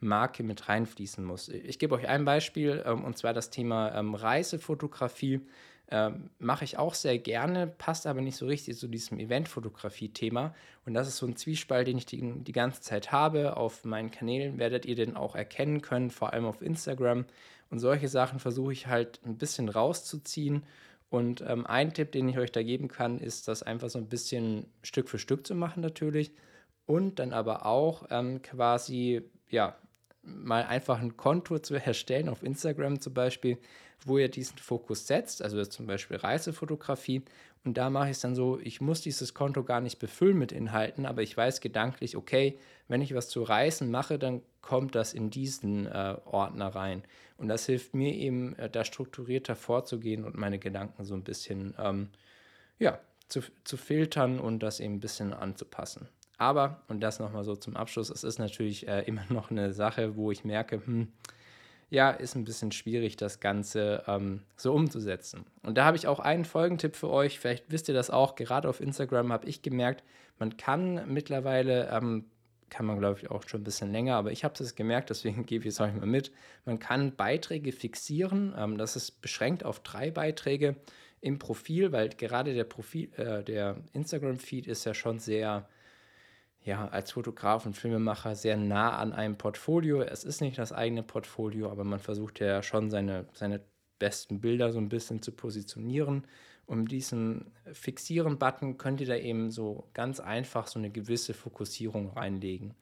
Marke 0.00 0.42
mit 0.42 0.68
reinfließen 0.68 1.24
muss. 1.24 1.48
Ich 1.48 1.78
gebe 1.78 1.94
euch 1.94 2.08
ein 2.08 2.24
Beispiel, 2.24 2.82
ähm, 2.86 3.04
und 3.04 3.18
zwar 3.18 3.32
das 3.32 3.50
Thema 3.50 3.94
ähm, 3.94 4.14
Reisefotografie. 4.14 5.40
Ähm, 5.90 6.28
Mache 6.38 6.64
ich 6.64 6.78
auch 6.78 6.94
sehr 6.94 7.18
gerne, 7.18 7.66
passt 7.66 8.06
aber 8.06 8.20
nicht 8.20 8.36
so 8.36 8.46
richtig 8.46 8.76
zu 8.76 8.88
diesem 8.88 9.18
Eventfotografie-Thema. 9.18 10.54
Und 10.84 10.94
das 10.94 11.08
ist 11.08 11.16
so 11.16 11.26
ein 11.26 11.36
Zwiespalt, 11.36 11.88
den 11.88 11.96
ich 11.96 12.06
die, 12.06 12.20
die 12.42 12.52
ganze 12.52 12.82
Zeit 12.82 13.10
habe. 13.10 13.56
Auf 13.56 13.84
meinen 13.84 14.10
Kanälen 14.10 14.58
werdet 14.58 14.84
ihr 14.84 14.96
den 14.96 15.16
auch 15.16 15.34
erkennen 15.34 15.80
können, 15.80 16.10
vor 16.10 16.32
allem 16.32 16.44
auf 16.44 16.60
Instagram. 16.60 17.24
Und 17.70 17.78
solche 17.78 18.08
Sachen 18.08 18.38
versuche 18.38 18.72
ich 18.72 18.86
halt 18.86 19.20
ein 19.24 19.38
bisschen 19.38 19.68
rauszuziehen. 19.68 20.64
Und 21.10 21.40
ähm, 21.40 21.66
ein 21.66 21.94
Tipp, 21.94 22.12
den 22.12 22.28
ich 22.28 22.38
euch 22.38 22.52
da 22.52 22.62
geben 22.62 22.88
kann, 22.88 23.18
ist, 23.18 23.48
das 23.48 23.62
einfach 23.62 23.88
so 23.88 23.98
ein 23.98 24.08
bisschen 24.08 24.66
Stück 24.82 25.08
für 25.08 25.18
Stück 25.18 25.46
zu 25.46 25.54
machen 25.54 25.82
natürlich. 25.82 26.32
Und 26.84 27.18
dann 27.18 27.32
aber 27.32 27.64
auch 27.64 28.06
ähm, 28.10 28.42
quasi, 28.42 29.22
ja, 29.48 29.76
mal 30.22 30.64
einfach 30.64 31.00
ein 31.00 31.16
Konto 31.16 31.58
zu 31.58 31.74
erstellen, 31.74 32.28
auf 32.28 32.42
Instagram 32.42 33.00
zum 33.00 33.14
Beispiel, 33.14 33.58
wo 34.04 34.18
ihr 34.18 34.28
diesen 34.28 34.58
Fokus 34.58 35.06
setzt, 35.06 35.42
also 35.42 35.64
zum 35.64 35.86
Beispiel 35.86 36.16
Reisefotografie. 36.16 37.22
Und 37.64 37.76
da 37.76 37.90
mache 37.90 38.06
ich 38.06 38.12
es 38.12 38.20
dann 38.20 38.34
so, 38.34 38.58
ich 38.60 38.80
muss 38.80 39.00
dieses 39.00 39.34
Konto 39.34 39.64
gar 39.64 39.80
nicht 39.80 39.98
befüllen 39.98 40.38
mit 40.38 40.52
Inhalten, 40.52 41.06
aber 41.06 41.22
ich 41.22 41.36
weiß 41.36 41.60
gedanklich, 41.60 42.16
okay, 42.16 42.58
wenn 42.86 43.02
ich 43.02 43.14
was 43.14 43.28
zu 43.28 43.42
Reisen 43.42 43.90
mache, 43.90 44.18
dann 44.18 44.42
kommt 44.62 44.94
das 44.94 45.12
in 45.12 45.30
diesen 45.30 45.86
äh, 45.86 46.16
Ordner 46.24 46.68
rein. 46.68 47.02
Und 47.36 47.48
das 47.48 47.66
hilft 47.66 47.94
mir 47.94 48.14
eben, 48.14 48.54
äh, 48.56 48.70
da 48.70 48.84
strukturierter 48.84 49.56
vorzugehen 49.56 50.24
und 50.24 50.36
meine 50.36 50.58
Gedanken 50.58 51.04
so 51.04 51.14
ein 51.14 51.24
bisschen, 51.24 51.74
ähm, 51.78 52.08
ja, 52.78 53.00
zu, 53.28 53.40
zu 53.64 53.76
filtern 53.76 54.38
und 54.38 54.60
das 54.60 54.80
eben 54.80 54.94
ein 54.94 55.00
bisschen 55.00 55.32
anzupassen. 55.32 56.08
Aber, 56.38 56.82
und 56.86 57.00
das 57.00 57.18
nochmal 57.18 57.44
so 57.44 57.56
zum 57.56 57.76
Abschluss, 57.76 58.10
es 58.10 58.24
ist 58.24 58.38
natürlich 58.38 58.88
äh, 58.88 59.02
immer 59.02 59.24
noch 59.28 59.50
eine 59.50 59.72
Sache, 59.72 60.16
wo 60.16 60.30
ich 60.30 60.44
merke, 60.44 60.80
hm, 60.84 61.08
ja, 61.90 62.10
ist 62.10 62.36
ein 62.36 62.44
bisschen 62.44 62.70
schwierig, 62.70 63.16
das 63.16 63.40
Ganze 63.40 64.04
ähm, 64.06 64.42
so 64.56 64.74
umzusetzen. 64.74 65.46
Und 65.62 65.78
da 65.78 65.84
habe 65.86 65.96
ich 65.96 66.06
auch 66.06 66.20
einen 66.20 66.44
Folgentipp 66.44 66.96
für 66.96 67.08
euch. 67.08 67.40
Vielleicht 67.40 67.70
wisst 67.70 67.88
ihr 67.88 67.94
das 67.94 68.10
auch. 68.10 68.34
Gerade 68.34 68.68
auf 68.68 68.80
Instagram 68.80 69.32
habe 69.32 69.48
ich 69.48 69.62
gemerkt, 69.62 70.04
man 70.38 70.56
kann 70.56 71.12
mittlerweile, 71.12 71.88
ähm, 71.90 72.26
kann 72.68 72.84
man 72.84 72.98
glaube 72.98 73.18
ich 73.18 73.30
auch 73.30 73.42
schon 73.48 73.62
ein 73.62 73.64
bisschen 73.64 73.90
länger, 73.90 74.16
aber 74.16 74.30
ich 74.30 74.44
habe 74.44 74.62
es 74.62 74.74
gemerkt, 74.74 75.08
deswegen 75.08 75.46
gebe 75.46 75.64
ich 75.64 75.70
es 75.70 75.80
euch 75.80 75.94
mal 75.94 76.06
mit. 76.06 76.30
Man 76.66 76.78
kann 76.78 77.16
Beiträge 77.16 77.72
fixieren. 77.72 78.54
Ähm, 78.56 78.76
das 78.76 78.94
ist 78.94 79.22
beschränkt 79.22 79.64
auf 79.64 79.80
drei 79.80 80.10
Beiträge 80.10 80.76
im 81.22 81.38
Profil, 81.38 81.90
weil 81.90 82.10
gerade 82.10 82.54
der 82.54 82.64
Profil, 82.64 83.10
äh, 83.16 83.42
der 83.42 83.78
Instagram-Feed 83.94 84.66
ist 84.66 84.84
ja 84.84 84.92
schon 84.92 85.18
sehr 85.18 85.66
ja, 86.68 86.86
als 86.88 87.12
Fotograf 87.12 87.64
und 87.64 87.74
Filmemacher 87.74 88.34
sehr 88.34 88.58
nah 88.58 88.98
an 88.98 89.14
einem 89.14 89.38
Portfolio. 89.38 90.02
Es 90.02 90.22
ist 90.22 90.42
nicht 90.42 90.58
das 90.58 90.70
eigene 90.70 91.02
Portfolio, 91.02 91.70
aber 91.70 91.82
man 91.82 91.98
versucht 91.98 92.40
ja 92.40 92.62
schon 92.62 92.90
seine, 92.90 93.24
seine 93.32 93.62
besten 93.98 94.42
Bilder 94.42 94.70
so 94.70 94.78
ein 94.78 94.90
bisschen 94.90 95.22
zu 95.22 95.32
positionieren. 95.32 96.26
Um 96.66 96.86
diesen 96.86 97.52
Fixieren-Button 97.72 98.76
könnt 98.76 99.00
ihr 99.00 99.06
da 99.06 99.16
eben 99.16 99.50
so 99.50 99.88
ganz 99.94 100.20
einfach 100.20 100.66
so 100.66 100.78
eine 100.78 100.90
gewisse 100.90 101.32
Fokussierung 101.32 102.10
reinlegen. 102.10 102.74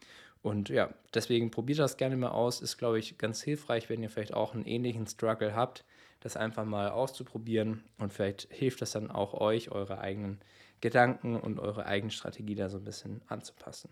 Und 0.42 0.68
ja, 0.68 0.92
deswegen 1.14 1.52
probiert 1.52 1.78
das 1.78 1.96
gerne 1.96 2.16
mal 2.16 2.30
aus. 2.30 2.60
Ist, 2.60 2.78
glaube 2.78 2.98
ich, 2.98 3.18
ganz 3.18 3.40
hilfreich, 3.40 3.88
wenn 3.88 4.02
ihr 4.02 4.10
vielleicht 4.10 4.34
auch 4.34 4.52
einen 4.52 4.66
ähnlichen 4.66 5.06
Struggle 5.06 5.54
habt, 5.54 5.84
das 6.18 6.36
einfach 6.36 6.64
mal 6.64 6.90
auszuprobieren. 6.90 7.84
Und 7.98 8.12
vielleicht 8.12 8.48
hilft 8.50 8.82
das 8.82 8.90
dann 8.90 9.12
auch 9.12 9.34
euch, 9.34 9.70
eure 9.70 9.98
eigenen 9.98 10.40
Gedanken 10.80 11.38
und 11.38 11.58
eure 11.58 11.86
eigene 11.86 12.10
Strategie 12.10 12.54
da 12.54 12.68
so 12.68 12.78
ein 12.78 12.84
bisschen 12.84 13.22
anzupassen. 13.28 13.90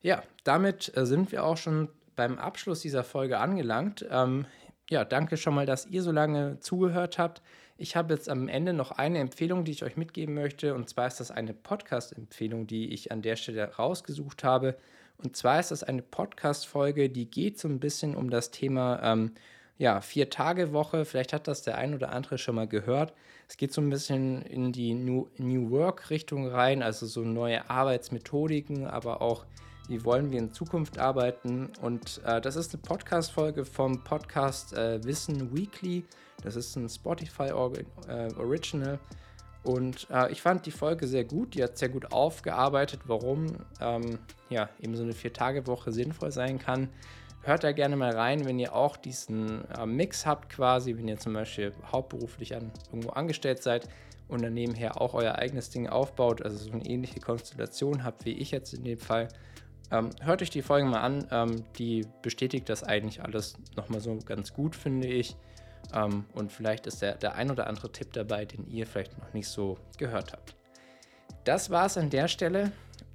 Ja, 0.00 0.22
damit 0.44 0.96
äh, 0.96 1.06
sind 1.06 1.32
wir 1.32 1.44
auch 1.44 1.56
schon 1.56 1.88
beim 2.16 2.38
Abschluss 2.38 2.80
dieser 2.80 3.04
Folge 3.04 3.38
angelangt. 3.38 4.04
Ähm, 4.10 4.46
ja, 4.90 5.04
danke 5.04 5.36
schon 5.36 5.54
mal, 5.54 5.64
dass 5.64 5.86
ihr 5.86 6.02
so 6.02 6.12
lange 6.12 6.58
zugehört 6.60 7.18
habt. 7.18 7.40
Ich 7.78 7.96
habe 7.96 8.14
jetzt 8.14 8.28
am 8.28 8.48
Ende 8.48 8.72
noch 8.72 8.90
eine 8.92 9.18
Empfehlung, 9.18 9.64
die 9.64 9.72
ich 9.72 9.84
euch 9.84 9.96
mitgeben 9.96 10.34
möchte. 10.34 10.74
Und 10.74 10.90
zwar 10.90 11.06
ist 11.06 11.20
das 11.20 11.30
eine 11.30 11.54
Podcast-Empfehlung, 11.54 12.66
die 12.66 12.92
ich 12.92 13.10
an 13.10 13.22
der 13.22 13.36
Stelle 13.36 13.64
rausgesucht 13.76 14.44
habe. 14.44 14.76
Und 15.18 15.36
zwar 15.36 15.60
ist 15.60 15.70
das 15.70 15.82
eine 15.82 16.02
Podcast-Folge, 16.02 17.08
die 17.08 17.30
geht 17.30 17.58
so 17.58 17.68
ein 17.68 17.80
bisschen 17.80 18.16
um 18.16 18.28
das 18.28 18.50
Thema 18.50 19.00
ähm, 19.02 19.32
ja, 19.82 20.00
Vier-Tage-Woche. 20.00 21.04
Vielleicht 21.04 21.32
hat 21.32 21.48
das 21.48 21.62
der 21.62 21.76
ein 21.76 21.92
oder 21.92 22.12
andere 22.12 22.38
schon 22.38 22.54
mal 22.54 22.68
gehört. 22.68 23.12
Es 23.48 23.56
geht 23.56 23.72
so 23.72 23.80
ein 23.80 23.90
bisschen 23.90 24.40
in 24.42 24.70
die 24.70 24.94
New, 24.94 25.26
New 25.38 25.70
Work-Richtung 25.70 26.46
rein, 26.46 26.84
also 26.84 27.04
so 27.04 27.22
neue 27.22 27.68
Arbeitsmethodiken, 27.68 28.86
aber 28.86 29.20
auch, 29.20 29.44
wie 29.88 30.04
wollen 30.04 30.30
wir 30.30 30.38
in 30.38 30.52
Zukunft 30.52 31.00
arbeiten. 31.00 31.68
Und 31.80 32.20
äh, 32.24 32.40
das 32.40 32.54
ist 32.54 32.72
eine 32.72 32.80
Podcast-Folge 32.80 33.64
vom 33.64 34.04
Podcast 34.04 34.72
äh, 34.72 35.02
Wissen 35.02 35.52
Weekly. 35.52 36.04
Das 36.44 36.54
ist 36.54 36.76
ein 36.76 36.88
Spotify 36.88 37.48
äh, 37.48 38.32
Original. 38.38 39.00
Und 39.64 40.06
äh, 40.10 40.30
ich 40.30 40.42
fand 40.42 40.64
die 40.64 40.70
Folge 40.70 41.08
sehr 41.08 41.24
gut, 41.24 41.54
die 41.54 41.62
hat 41.64 41.76
sehr 41.76 41.88
gut 41.88 42.12
aufgearbeitet, 42.12 43.00
warum 43.06 43.46
ähm, 43.80 44.20
ja, 44.48 44.68
eben 44.80 44.94
so 44.94 45.02
eine 45.02 45.12
Vier-Tage-Woche 45.12 45.90
sinnvoll 45.90 46.30
sein 46.30 46.60
kann 46.60 46.88
hört 47.42 47.64
da 47.64 47.72
gerne 47.72 47.96
mal 47.96 48.12
rein, 48.12 48.44
wenn 48.44 48.58
ihr 48.58 48.74
auch 48.74 48.96
diesen 48.96 49.68
äh, 49.70 49.86
Mix 49.86 50.26
habt 50.26 50.48
quasi, 50.48 50.96
wenn 50.96 51.08
ihr 51.08 51.18
zum 51.18 51.34
Beispiel 51.34 51.72
hauptberuflich 51.90 52.54
an, 52.54 52.70
irgendwo 52.90 53.10
angestellt 53.10 53.62
seid 53.62 53.88
und 54.28 54.42
dann 54.42 54.54
nebenher 54.54 55.00
auch 55.00 55.14
euer 55.14 55.36
eigenes 55.36 55.70
Ding 55.70 55.88
aufbaut, 55.88 56.42
also 56.42 56.56
so 56.56 56.72
eine 56.72 56.86
ähnliche 56.86 57.20
Konstellation 57.20 58.04
habt 58.04 58.24
wie 58.24 58.32
ich 58.32 58.50
jetzt 58.50 58.72
in 58.74 58.84
dem 58.84 58.98
Fall. 58.98 59.28
Ähm, 59.90 60.10
hört 60.20 60.40
euch 60.40 60.50
die 60.50 60.62
Folge 60.62 60.86
mal 60.86 61.00
an, 61.00 61.26
ähm, 61.30 61.64
die 61.76 62.06
bestätigt 62.22 62.68
das 62.68 62.82
eigentlich 62.82 63.22
alles 63.22 63.56
nochmal 63.76 64.00
so 64.00 64.18
ganz 64.24 64.54
gut, 64.54 64.74
finde 64.74 65.06
ich. 65.06 65.36
Ähm, 65.94 66.24
und 66.34 66.50
vielleicht 66.50 66.86
ist 66.86 67.02
der, 67.02 67.16
der 67.16 67.34
ein 67.34 67.50
oder 67.50 67.66
andere 67.66 67.92
Tipp 67.92 68.12
dabei, 68.12 68.46
den 68.46 68.66
ihr 68.68 68.86
vielleicht 68.86 69.18
noch 69.18 69.32
nicht 69.34 69.48
so 69.48 69.76
gehört 69.98 70.32
habt. 70.32 70.54
Das 71.44 71.70
war 71.70 71.86
es 71.86 71.98
an 71.98 72.08
der 72.08 72.28
Stelle. 72.28 72.72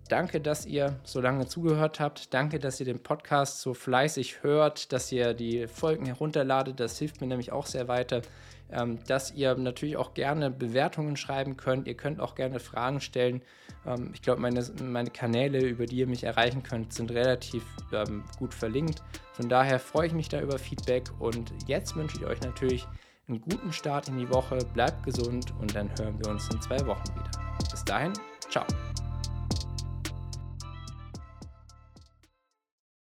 Danke, 0.08 0.42
dass 0.42 0.66
ihr 0.66 1.00
so 1.04 1.22
lange 1.22 1.48
zugehört 1.48 2.00
habt. 2.00 2.34
Danke, 2.34 2.60
dass 2.60 2.80
ihr 2.80 2.86
den 2.86 3.00
Podcast 3.00 3.62
so 3.62 3.74
fleißig 3.74 4.44
hört, 4.44 4.92
dass 4.92 5.12
ihr 5.12 5.34
die 5.34 5.68
Folgen 5.68 6.06
herunterladet. 6.06 6.80
Das 6.80 6.98
hilft 6.98 7.22
mir 7.22 7.28
nämlich 7.28 7.52
auch 7.52 7.66
sehr 7.66 7.88
weiter. 7.88 8.22
Ähm, 8.70 9.00
dass 9.08 9.32
ihr 9.32 9.56
natürlich 9.56 9.96
auch 9.96 10.14
gerne 10.14 10.52
Bewertungen 10.52 11.16
schreiben 11.16 11.56
könnt. 11.56 11.88
Ihr 11.88 11.96
könnt 11.96 12.20
auch 12.20 12.36
gerne 12.36 12.60
Fragen 12.60 13.00
stellen. 13.00 13.42
Ähm, 13.86 14.12
ich 14.14 14.22
glaube, 14.22 14.42
meine, 14.42 14.62
meine 14.84 15.10
Kanäle, 15.10 15.60
über 15.66 15.86
die 15.86 15.98
ihr 15.98 16.08
mich 16.08 16.26
erreichen 16.26 16.64
könnt, 16.64 16.92
sind 16.92 17.12
relativ 17.12 17.64
ähm, 17.94 18.26
gut 18.40 18.54
verlinkt. 18.54 19.02
Von 19.32 19.48
daher 19.48 19.80
freue 19.80 20.08
ich 20.08 20.14
mich 20.14 20.28
da 20.28 20.42
über 20.42 20.60
Feedback. 20.60 21.10
Und 21.20 21.54
jetzt 21.66 21.96
wünsche 21.96 22.18
ich 22.18 22.26
euch 22.26 22.42
natürlich 22.42 22.86
einen 23.30 23.40
guten 23.40 23.72
Start 23.72 24.10
in 24.10 24.18
die 24.18 24.30
Woche. 24.30 24.58
Bleibt 24.74 25.04
gesund 25.04 25.54
und 25.62 25.74
dann 25.74 25.90
hören 25.98 26.20
wir 26.20 26.30
uns 26.30 26.50
in 26.50 26.62
zwei 26.62 26.86
Wochen 26.86 27.08
wieder. 27.16 27.32
Bis 27.72 27.86
dahin, 27.86 28.12
ciao. 28.50 28.66